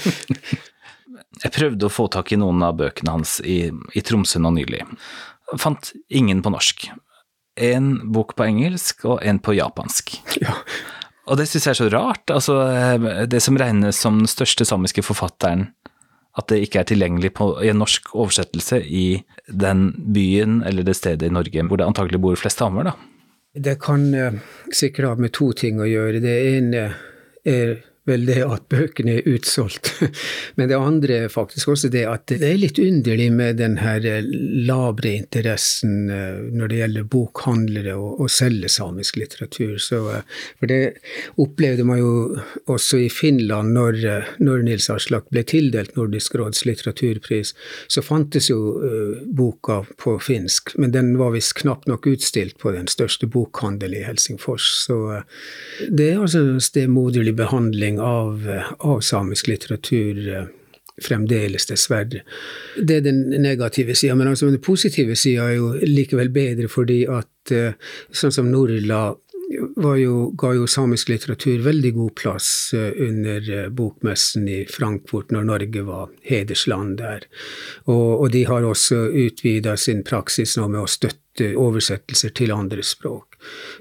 Jeg 1.43 1.51
prøvde 1.51 1.87
å 1.87 1.91
få 1.91 2.07
tak 2.11 2.31
i 2.31 2.39
noen 2.39 2.61
av 2.63 2.77
bøkene 2.79 3.15
hans 3.17 3.39
i, 3.43 3.65
i 3.71 4.03
Tromsø 4.05 4.39
nå 4.39 4.53
nylig. 4.55 4.83
Fant 5.59 5.91
ingen 6.13 6.43
på 6.43 6.53
norsk. 6.53 6.85
En 7.59 7.95
bok 8.13 8.35
på 8.37 8.45
engelsk 8.47 9.03
og 9.09 9.23
en 9.25 9.41
på 9.43 9.55
japansk. 9.57 10.15
Ja. 10.41 10.55
Og 11.29 11.39
det 11.39 11.47
syns 11.49 11.67
jeg 11.67 11.73
er 11.73 11.79
så 11.79 11.89
rart. 11.93 12.31
Altså, 12.33 12.57
det 13.29 13.39
som 13.43 13.57
regnes 13.59 13.99
som 13.99 14.21
den 14.21 14.29
største 14.29 14.67
samiske 14.67 15.03
forfatteren 15.05 15.69
at 16.33 16.49
det 16.49 16.63
ikke 16.65 16.81
er 16.81 16.89
tilgjengelig 16.89 17.33
på, 17.37 17.47
i 17.61 17.69
en 17.69 17.81
norsk 17.81 18.13
oversettelse 18.15 18.79
i 18.81 19.21
den 19.47 19.91
byen 20.15 20.61
eller 20.65 20.85
det 20.85 20.95
stedet 20.97 21.29
i 21.29 21.33
Norge 21.33 21.65
hvor 21.69 21.77
det 21.77 21.85
antagelig 21.85 22.21
bor 22.23 22.39
flest 22.39 22.63
samer, 22.63 22.89
da? 22.89 22.95
Det 23.53 23.75
kan 23.83 24.07
uh, 24.17 24.39
sikkert 24.73 25.11
ha 25.11 25.15
med 25.21 25.33
to 25.37 25.51
ting 25.53 25.77
å 25.77 25.85
gjøre. 25.85 26.23
Det 26.23 26.37
ene 26.55 26.87
er 27.45 27.75
vel 28.09 28.25
det 28.27 28.41
at 28.43 28.65
bøkene 28.71 29.17
er 29.19 29.27
utsolgt. 29.31 29.93
Men 30.59 30.69
det 30.69 30.77
andre 30.77 31.19
er 31.25 31.31
faktisk 31.31 31.71
også 31.71 31.89
det 31.93 32.03
at 32.09 32.27
det 32.27 32.43
er 32.43 32.59
litt 32.59 32.79
underlig 32.81 33.29
med 33.31 33.59
den 33.61 33.77
her 33.79 34.03
eh, 34.07 34.25
labre 34.67 35.13
interessen 35.21 36.09
eh, 36.11 36.41
når 36.51 36.71
det 36.71 36.81
gjelder 36.81 37.07
bokhandlere 37.13 37.95
å 37.95 38.27
selge 38.31 38.71
samisk 38.71 39.19
litteratur. 39.21 39.77
Så, 39.81 40.01
eh, 40.17 40.41
for 40.59 40.71
det 40.71 40.81
opplevde 41.39 41.85
man 41.87 42.01
jo 42.01 42.13
også 42.71 43.05
i 43.05 43.09
Finland 43.13 43.71
når, 43.77 44.01
når 44.43 44.67
Nils 44.67 44.89
Aslak 44.91 45.29
ble 45.31 45.45
tildelt 45.47 45.95
Nordisk 45.95 46.35
råds 46.39 46.65
litteraturpris. 46.67 47.53
Så 47.91 48.03
fantes 48.03 48.49
jo 48.51 48.59
boka 49.35 49.83
på 50.01 50.17
finsk, 50.23 50.73
men 50.79 50.91
den 50.95 51.13
var 51.19 51.33
visst 51.35 51.55
knapt 51.61 51.87
nok 51.87 52.07
utstilt 52.09 52.57
på 52.59 52.73
den 52.75 52.89
største 52.91 53.29
bokhandelen 53.29 54.01
i 54.01 54.05
Helsingfors. 54.05 54.65
Så 54.83 54.99
det 55.87 56.09
er 56.11 56.21
altså 56.23 56.59
stemoderlig 56.63 57.35
behandling 57.37 57.92
utvikling 57.93 57.99
av, 57.99 58.61
av 58.79 59.01
samisk 59.01 59.47
litteratur 59.47 60.27
eh, 60.27 60.45
fremdeles, 61.01 61.65
dessverre. 61.65 62.23
Det 62.77 62.97
er 62.97 63.01
den 63.01 63.29
negative 63.41 63.95
sida. 63.95 64.15
Men 64.15 64.27
altså, 64.27 64.49
den 64.49 64.61
positive 64.61 65.15
sida 65.15 65.49
er 65.49 65.57
jo 65.57 65.73
likevel 65.81 66.29
bedre, 66.29 66.67
fordi 66.67 67.05
at 67.07 67.51
eh, 67.51 67.73
sånn 68.11 68.31
som 68.31 68.51
Norla 68.51 69.15
jo, 69.99 70.31
ga 70.39 70.53
jo 70.55 70.65
samisk 70.65 71.09
litteratur 71.09 71.61
veldig 71.61 71.91
god 71.93 72.13
plass 72.15 72.73
under 72.73 73.69
bokmessen 73.69 74.47
i 74.47 74.63
Frankfurt 74.65 75.31
når 75.31 75.43
Norge 75.43 75.83
var 75.83 76.09
hedersland 76.23 76.97
der. 76.97 77.27
Og, 77.85 78.23
og 78.23 78.31
de 78.31 78.45
har 78.47 78.63
også 78.63 79.11
utvida 79.11 79.75
sin 79.77 80.01
praksis 80.03 80.55
nå 80.57 80.69
med 80.71 80.85
å 80.85 80.89
støtte 80.89 81.51
oversettelser 81.59 82.33
til 82.33 82.55
andre 82.55 82.81
språk. 82.81 83.32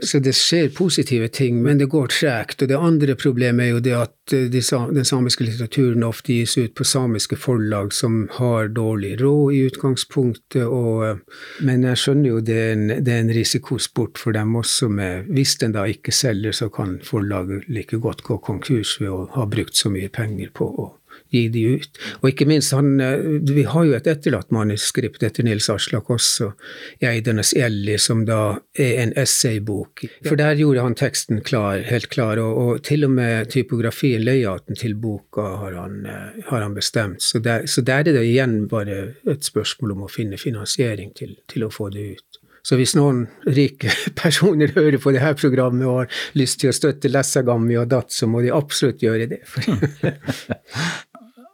Så 0.03 0.19
det 0.19 0.35
skjer 0.37 0.71
positive 0.75 1.29
ting, 1.29 1.63
men 1.63 1.79
det 1.79 1.91
går 1.93 2.11
tregt. 2.13 2.63
Og 2.63 2.71
det 2.71 2.79
andre 2.79 3.17
problemet 3.19 3.67
er 3.67 3.71
jo 3.71 3.83
det 3.85 3.95
at 3.97 4.35
eh, 4.35 4.49
de, 4.53 4.63
den 4.97 5.07
samiske 5.09 5.47
litteraturen 5.47 6.07
ofte 6.07 6.35
gis 6.35 6.57
ut 6.59 6.75
på 6.79 6.87
samiske 6.87 7.39
forlag 7.39 7.93
som 7.95 8.27
har 8.39 8.73
dårlig 8.75 9.15
råd 9.23 9.55
i 9.55 9.63
utgangspunktet. 9.69 10.65
Og, 10.67 11.05
eh, 11.07 11.45
men 11.67 11.87
jeg 11.87 12.03
skjønner 12.03 12.33
jo 12.33 12.41
det 12.41 12.59
er, 12.59 12.73
en, 12.77 12.89
det 13.05 13.15
er 13.15 13.27
en 13.27 13.35
risikosport 13.37 14.21
for 14.21 14.37
dem 14.37 14.57
også. 14.59 14.91
Med, 14.93 15.31
hvis 15.33 15.57
den 15.63 15.77
da 15.77 15.87
ikke 15.89 16.15
selger, 16.15 16.57
så 16.57 16.71
kan 16.73 16.99
forlaget 17.05 17.69
like 17.73 18.01
godt 18.03 18.25
gå 18.27 18.41
konkurs 18.43 18.99
ved 19.01 19.13
å 19.13 19.27
ha 19.37 19.47
brukt 19.49 19.79
så 19.79 19.93
mye 19.93 20.11
penger 20.13 20.53
på 20.57 20.69
å 20.69 20.91
gi 21.33 21.47
de 21.53 21.65
ut. 21.77 22.01
Og 22.21 22.31
ikke 22.31 22.47
minst, 22.49 22.75
han, 22.77 23.01
eh, 23.01 23.25
vi 23.49 23.65
har 23.69 23.87
jo 23.89 23.97
et 23.97 24.09
etterlatt 24.11 24.53
manuskript 24.55 25.23
etter 25.23 25.47
Nils 25.47 25.69
Aslak 25.73 26.11
også, 26.11 26.53
'Eidernes 27.01 27.55
Elli', 27.55 27.99
som 27.99 28.25
da 28.29 28.59
er 28.79 29.03
en 29.03 29.13
essaybok. 29.17 30.05
For 30.27 30.37
der 30.37 30.55
gjorde 30.61 30.83
han 30.83 30.95
teksten 30.95 31.43
klar, 31.43 31.83
helt 31.89 32.11
klar, 32.11 32.39
og, 32.39 32.59
og 32.59 32.83
til 32.85 33.05
og 33.05 33.11
med 33.11 33.51
typografien, 33.51 34.25
layouten 34.25 34.77
til 34.77 34.95
boka, 34.95 35.57
har 35.63 35.73
han, 35.81 36.07
eh, 36.07 36.43
har 36.51 36.63
han 36.63 36.75
bestemt. 36.75 37.23
Så 37.23 37.43
der, 37.43 37.67
så 37.67 37.81
der, 37.81 38.03
er 38.03 38.03
det 38.03 38.25
igjen 38.27 38.69
bare 38.69 39.15
et 39.29 39.45
spørsmål 39.45 39.93
om 39.93 40.07
å 40.07 40.11
finne 40.11 40.39
finansiering 40.41 41.15
til, 41.15 41.37
til 41.49 41.65
å 41.65 41.71
få 41.71 41.91
det 41.93 42.07
ut. 42.17 42.43
Så 42.63 42.79
hvis 42.79 42.95
noen 42.95 43.25
rike 43.47 43.91
personer 44.23 44.75
hører 44.77 44.99
på 45.03 45.15
dette 45.15 45.35
programmet 45.41 45.89
og 45.89 46.03
har 46.05 46.21
lyst 46.39 46.61
til 46.63 46.71
å 46.71 46.77
støtte 46.77 47.11
Lessagammi 47.11 47.79
og 47.81 47.89
Datt, 47.91 48.15
så 48.15 48.31
må 48.31 48.43
de 48.45 48.55
absolutt 48.55 49.03
gjøre 49.03 49.31
det. 49.35 49.43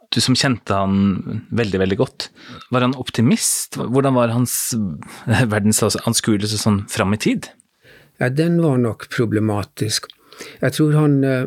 du 0.09 0.19
som 0.23 0.37
kjente 0.37 0.73
han 0.73 1.43
veldig, 1.53 1.79
veldig 1.83 1.97
godt, 1.99 2.29
var 2.73 2.85
han 2.85 2.97
optimist? 2.97 3.77
Hvordan 3.77 4.17
var 4.17 4.33
hans 4.33 4.57
verdensanskuelse 5.53 6.59
sånn 6.61 6.83
fram 6.89 7.13
i 7.13 7.21
tid? 7.21 7.51
Ja, 8.19 8.31
den 8.33 8.57
var 8.63 8.79
nok 8.81 9.07
problematisk. 9.13 10.09
Jeg 10.59 10.75
tror 10.75 10.97
han 10.97 11.19
eh, 11.23 11.45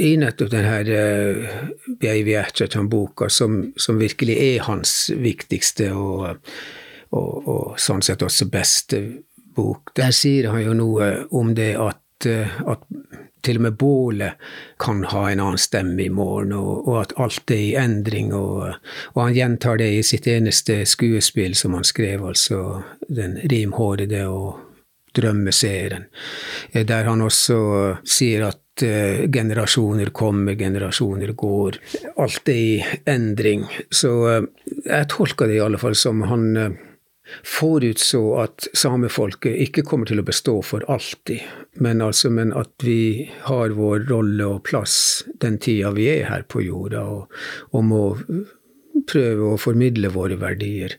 i 0.00 0.14
nettopp 0.20 0.50
denne 0.52 0.78
Baby 0.86 1.98
Beivietchetan-boka, 2.00 3.28
som, 3.32 3.58
som, 3.76 3.98
virkelig 4.00 4.36
er 4.40 4.64
hans 4.68 5.10
viktigste 5.12 5.90
og, 5.92 6.38
og, 7.12 7.32
og, 7.48 7.76
sånn 7.80 8.04
sett 8.04 8.24
også 8.24 8.48
beste 8.52 9.02
bok, 9.56 9.92
der 9.96 10.12
sier 10.16 10.50
han 10.52 10.64
jo 10.64 10.76
noe 10.76 11.10
om 11.36 11.54
det 11.56 11.74
at, 11.80 12.00
at 12.24 12.86
til 13.46 13.60
og 13.60 13.66
med 13.66 13.78
bålet 13.78 14.32
kan 14.82 15.04
ha 15.12 15.22
en 15.30 15.42
annen 15.42 15.60
stemme 15.60 16.02
i 16.06 16.10
morgen, 16.12 16.54
og, 16.56 16.88
og 16.88 17.00
at 17.04 17.14
alt 17.22 17.54
er 17.54 17.62
i 17.62 17.74
endring. 17.78 18.32
Og, 18.34 18.74
og, 19.14 19.20
han 19.22 19.36
gjentar 19.36 19.80
det 19.80 19.90
i 19.94 20.04
sitt 20.06 20.26
eneste 20.30 20.82
skuespill 20.88 21.56
som 21.58 21.76
han 21.78 21.86
skrev, 21.86 22.26
altså 22.26 22.82
den 23.08 23.38
rimhårede 23.44 24.26
og 24.28 24.62
drømmeseeren, 25.16 26.08
eh, 26.72 26.84
der 26.86 27.06
han 27.08 27.24
også 27.24 27.58
sier 28.04 28.50
at 28.50 28.84
uh, 28.84 29.22
generasjoner 29.32 30.10
kommer, 30.12 30.58
generasjoner 30.60 31.32
går. 31.32 31.78
Alt 32.20 32.50
er 32.52 32.58
i 32.60 32.74
endring. 33.08 33.64
Så 33.88 34.12
jeg 34.84 35.08
tolker 35.14 35.48
det 35.48 35.56
i 35.56 35.62
alle 35.64 35.80
fall 35.80 35.96
som 35.96 36.20
han 36.28 36.50
forutså 37.44 38.22
at 38.42 38.68
samefolket 38.76 39.56
ikke 39.66 39.84
kommer 39.86 40.08
til 40.08 40.22
å 40.22 40.26
bestå 40.26 40.58
for 40.64 40.84
alltid, 40.92 41.42
men, 41.82 42.02
altså, 42.04 42.30
men 42.30 42.52
at 42.56 42.72
vi 42.84 43.28
har 43.48 43.74
vår 43.76 44.06
rolle 44.10 44.50
og 44.56 44.62
plass 44.68 45.24
den 45.42 45.58
tida 45.62 45.92
vi 45.96 46.08
er 46.12 46.30
her 46.30 46.46
på 46.48 46.64
jorda, 46.66 47.02
og, 47.02 47.42
og 47.72 47.88
må 47.88 48.04
prøve 49.06 49.50
å 49.52 49.58
formidle 49.60 50.08
våre 50.14 50.38
verdier 50.40 50.94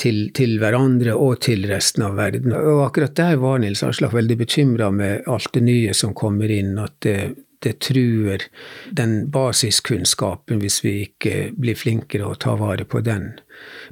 til, 0.00 0.28
til, 0.36 0.56
hverandre 0.62 1.16
og 1.18 1.42
til 1.44 1.66
resten 1.68 2.06
av 2.06 2.16
verden. 2.18 2.54
Og 2.56 2.86
akkurat 2.86 3.16
der 3.18 3.36
var 3.42 3.60
Nils 3.62 3.82
Aslak 3.84 4.14
veldig 4.16 4.38
bekymra 4.40 4.90
med 4.94 5.28
alt 5.28 5.52
det 5.54 5.64
nye 5.66 5.94
som 5.96 6.14
kommer 6.16 6.50
inn, 6.52 6.76
at 6.80 6.96
det, 7.04 7.18
det 7.64 7.78
truer 7.84 8.46
den 8.94 9.20
basiskunnskapen 9.34 10.62
hvis 10.62 10.80
vi 10.84 10.94
ikke 11.08 11.50
blir 11.58 11.78
flinkere 11.78 12.30
å 12.30 12.38
ta 12.40 12.56
vare 12.60 12.86
på 12.88 13.02
den. 13.04 13.34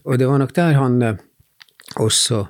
Og 0.07 0.21
det 0.21 0.31
var 0.31 0.43
nok 0.43 0.55
der 0.57 0.79
han 0.79 1.01
også 1.97 2.45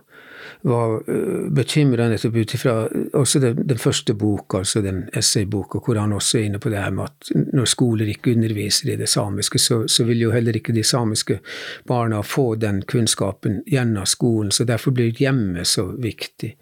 var 0.66 0.94
eh, 1.08 1.50
bekymra 1.50 2.08
nettopp 2.10 2.36
ut 2.36 2.54
ifra 2.54 2.74
også 3.14 3.40
den, 3.42 3.60
den, 3.68 3.78
første 3.78 4.14
boka, 4.18 4.58
altså 4.64 4.82
den 4.82 5.04
essayboka, 5.14 5.78
hvor 5.84 6.00
han 6.00 6.14
også 6.16 6.40
er 6.40 6.48
inne 6.48 6.60
på 6.62 6.72
det 6.72 6.80
her 6.82 6.94
med 6.94 7.06
at 7.06 7.52
når 7.54 7.68
skoler 7.70 8.10
ikke 8.10 8.34
underviser 8.34 8.90
i 8.90 8.96
det 8.98 9.08
samiske, 9.10 9.60
så, 9.62 9.78
så 9.86 10.06
vil 10.08 10.24
jo 10.24 10.32
heller 10.34 10.58
ikke 10.58 10.74
de 10.74 10.82
samiske 10.86 11.38
barna 11.86 12.22
få 12.26 12.56
den 12.58 12.82
kunnskapen 12.82 13.60
gjennom 13.70 14.08
skolen. 14.10 14.50
Så 14.50 14.66
derfor 14.66 14.94
blir 14.96 15.14
hjemmet 15.14 15.70
så 15.70 15.86
viktig. 16.02 16.56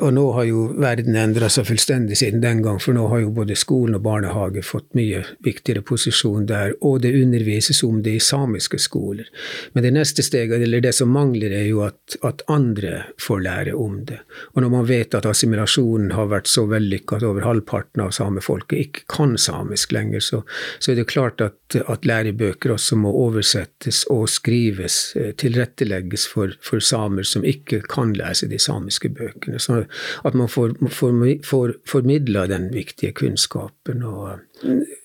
Og 0.00 0.14
nå 0.14 0.28
har 0.36 0.46
jo 0.46 0.68
verden 0.78 1.18
endra 1.18 1.50
seg 1.52 1.66
fullstendig 1.68 2.20
siden 2.22 2.44
den 2.44 2.62
gang, 2.62 2.78
for 2.82 2.94
nå 2.94 3.08
har 3.10 3.24
jo 3.24 3.34
både 3.34 3.58
skolen 3.58 3.98
og 3.98 4.06
barnehage 4.06 4.62
fått 4.66 4.92
mye 4.98 5.24
viktigere 5.44 5.82
posisjon 5.82 6.46
der, 6.46 6.76
og 6.80 7.02
det 7.02 7.14
undervises 7.18 7.82
om 7.86 8.00
det 8.06 8.16
i 8.20 8.22
samiske 8.22 8.78
skoler. 8.80 9.26
Men 9.74 9.86
det 9.86 9.94
neste 9.98 10.22
steget, 10.24 10.62
eller 10.62 10.84
det 10.84 10.94
som 10.96 11.10
mangler, 11.12 11.52
er 11.58 11.66
jo 11.68 11.82
at, 11.88 12.16
at 12.22 12.46
andre 12.52 13.02
får 13.20 13.31
lære 13.40 13.74
om 13.78 14.00
det. 14.08 14.18
Og 14.52 14.62
når 14.62 14.72
man 14.72 14.86
vet 14.88 15.14
at 15.14 15.26
assimilasjonen 15.28 16.12
har 16.16 16.30
vært 16.30 16.50
så 16.50 16.66
vellykka 16.70 17.18
at 17.18 17.26
over 17.26 17.46
halvparten 17.46 18.04
av 18.04 18.12
samefolket 18.16 18.78
ikke 18.86 19.04
kan 19.12 19.36
samisk 19.40 19.92
lenger, 19.96 20.20
så, 20.20 20.42
så 20.78 20.92
er 20.92 21.00
det 21.00 21.08
klart 21.12 21.40
at, 21.44 21.76
at, 21.80 22.06
lærebøker 22.08 22.74
også 22.74 22.98
må 23.00 23.12
oversettes 23.24 24.02
og 24.12 24.28
skrives, 24.28 25.16
eh, 25.16 25.32
tilrettelegges 25.38 26.26
for, 26.28 26.56
for, 26.60 26.82
samer 26.82 27.26
som 27.28 27.44
ikke 27.46 27.82
kan 27.88 28.12
lese 28.18 28.50
de 28.50 28.58
samiske 28.60 29.12
bøkene. 29.14 29.60
Så 29.62 29.84
at 30.26 30.34
man 30.34 30.50
får, 30.50 30.76
får, 30.90 31.22
får 31.46 31.76
formidla 31.88 32.46
den 32.50 32.72
viktige 32.74 33.14
kunnskapen. 33.16 34.02
og 34.02 34.40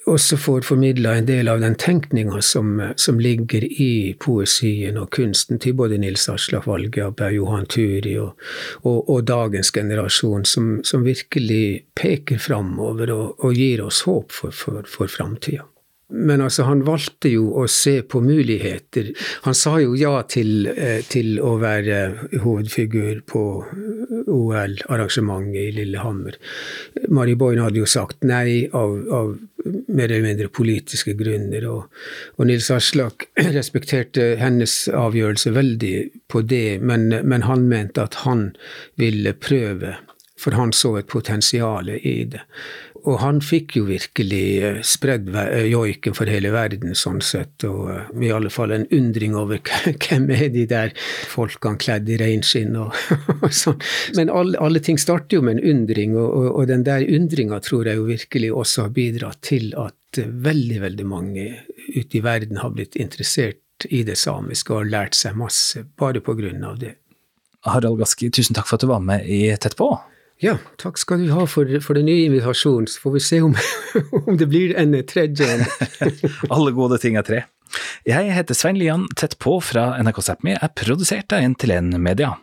også 0.08 0.38
får 0.38 0.62
formidla 0.62 1.15
en 1.17 1.26
del 1.28 1.48
av 1.52 1.60
den 1.60 1.76
tenkninga 1.76 2.41
som, 2.41 2.82
som, 2.96 3.20
ligger 3.20 3.63
i 3.63 4.15
poesien 4.20 4.98
og 4.98 5.10
kunsten 5.15 5.60
til 5.60 5.76
både 5.78 6.00
Nils 6.02 6.28
Aslak 6.32 6.67
Valgeab, 6.67 7.22
Johan 7.34 7.67
Turi 7.67 8.17
og, 8.22 8.38
og, 8.84 9.00
og, 9.10 9.24
dagens 9.28 9.72
generasjon, 9.76 10.46
som, 10.46 10.78
som 10.88 11.04
virkelig 11.08 11.88
peker 11.98 12.39
framover 12.39 13.12
og, 13.13 13.34
og, 13.43 13.58
gir 13.58 13.84
oss 13.84 14.04
håp 14.08 14.32
for, 14.32 14.56
for, 14.56 14.88
for 14.88 15.12
framtida. 15.12 15.65
Men 16.08 16.39
altså, 16.39 16.63
han 16.63 16.86
valgte 16.88 17.28
jo 17.34 17.50
å 17.60 17.65
se 17.67 17.98
på 18.08 18.22
muligheter. 18.24 19.10
Han 19.43 19.56
sa 19.58 19.74
jo 19.82 19.91
ja 20.00 20.22
til, 20.24 20.70
eh, 20.72 21.02
til 21.04 21.36
å 21.43 21.58
være 21.60 21.98
hovedfigur 22.46 23.26
på 23.28 23.43
OL-arrangementet 24.32 25.60
i 25.65 25.74
Lillehammer. 25.82 26.39
Mari 27.12 27.36
Boine 27.36 27.67
hadde 27.67 27.84
jo 27.84 27.89
sagt 27.91 28.24
nei 28.24 28.70
av, 28.72 28.96
av 29.12 29.36
mer 29.88 30.08
eller 30.08 30.25
mindre 30.25 30.49
politiske 30.53 31.13
grunner. 31.19 31.67
Og, 31.69 32.01
og 32.38 32.49
Nils 32.49 32.69
Aslak 32.73 33.27
respekterte 33.58 34.36
hennes 34.41 34.75
avgjørelse 34.93 35.53
veldig 35.56 35.95
på 36.32 36.43
det, 36.47 36.80
men, 36.82 37.10
men 37.23 37.47
han 37.47 37.67
mente 37.69 38.03
at 38.03 38.21
han 38.25 38.49
ville 38.99 39.34
prøve, 39.34 39.95
for 40.38 40.58
han 40.58 40.73
så 40.75 40.97
et 40.99 41.10
potensial 41.10 41.89
i 41.97 42.17
det. 42.32 42.43
Og 43.08 43.22
han 43.22 43.39
fikk 43.43 43.78
jo 43.78 43.86
virkelig 43.88 44.46
eh, 44.67 44.80
spredd 44.86 45.30
eh, 45.39 45.70
joiken 45.72 46.15
for 46.17 46.30
hele 46.30 46.52
verden, 46.52 46.96
sånn 46.98 47.22
sett. 47.24 47.63
Og 47.67 47.88
uh, 47.88 48.10
i 48.20 48.32
alle 48.34 48.52
fall 48.52 48.74
en 48.76 48.88
undring 48.93 49.38
over 49.39 49.62
hvem 50.04 50.28
er 50.36 50.50
de 50.54 50.65
der 50.70 50.91
folkene 51.32 51.80
kledd 51.80 52.10
i 52.12 52.20
reinskinn 52.20 52.76
og, 52.80 52.96
og 53.41 53.48
sånn. 53.56 53.80
Men 54.20 54.34
alle, 54.34 54.60
alle, 54.63 54.84
ting 54.84 55.00
starter 55.00 55.39
jo 55.39 55.46
med 55.48 55.58
en 55.58 55.78
undring, 55.78 56.17
og, 56.20 56.28
og, 56.28 56.50
og 56.52 56.67
den 56.72 56.84
der 56.88 57.06
undringa 57.08 57.62
tror 57.63 57.88
jeg 57.88 58.02
jo 58.02 58.10
virkelig 58.10 58.52
også 58.63 58.88
har 58.88 58.93
bidratt 58.98 59.41
til 59.48 59.72
at 59.80 60.22
veldig, 60.26 60.82
veldig 60.84 61.08
mange 61.08 61.48
ute 61.96 62.20
i 62.20 62.24
verden 62.24 62.60
har 62.62 62.76
blitt 62.76 62.98
interessert 63.00 63.88
i 63.93 64.02
det 64.08 64.17
samiske 64.17 64.74
og 64.74 64.82
har 64.82 64.93
lært 64.93 65.17
seg 65.17 65.38
masse 65.38 65.84
bare 66.00 66.24
på 66.24 66.36
grunn 66.38 66.63
av 66.65 66.80
det. 66.82 66.96
Harald 67.67 68.00
Gaski, 68.00 68.30
tusen 68.34 68.56
takk 68.58 68.70
for 68.70 68.78
at 68.78 68.86
du 68.86 68.91
var 68.91 69.04
med 69.04 69.28
i 69.28 69.46
Tett 69.60 69.76
på. 69.78 69.89
Ja, 70.38 70.60
takk 70.78 71.00
skal 71.02 71.23
du 71.26 71.32
ha 71.34 71.47
for, 71.50 71.69
for 71.82 71.97
den 71.97 72.06
nye 72.06 72.28
invitasjonen. 72.28 72.86
Så 72.86 73.02
får 73.02 73.13
vi 73.15 73.21
se 73.26 73.41
om, 73.41 73.56
om 74.28 74.38
det 74.38 74.45
blir 74.52 74.76
en 74.78 74.93
tredje. 75.10 75.65
Alle 76.54 76.73
gode 76.78 77.00
ting 77.02 77.17
er 77.17 77.26
tre. 77.26 77.43
Jeg 78.08 78.32
heter 78.32 78.56
Svein 78.56 78.78
Lian, 78.78 79.08
tett 79.17 79.36
på 79.41 79.58
fra 79.65 79.89
NRK 80.00 80.21
Sápmi, 80.23 80.54
er 80.56 80.71
produsert 80.78 81.34
av 81.34 81.41
NTLN 81.56 81.97
Media. 82.02 82.36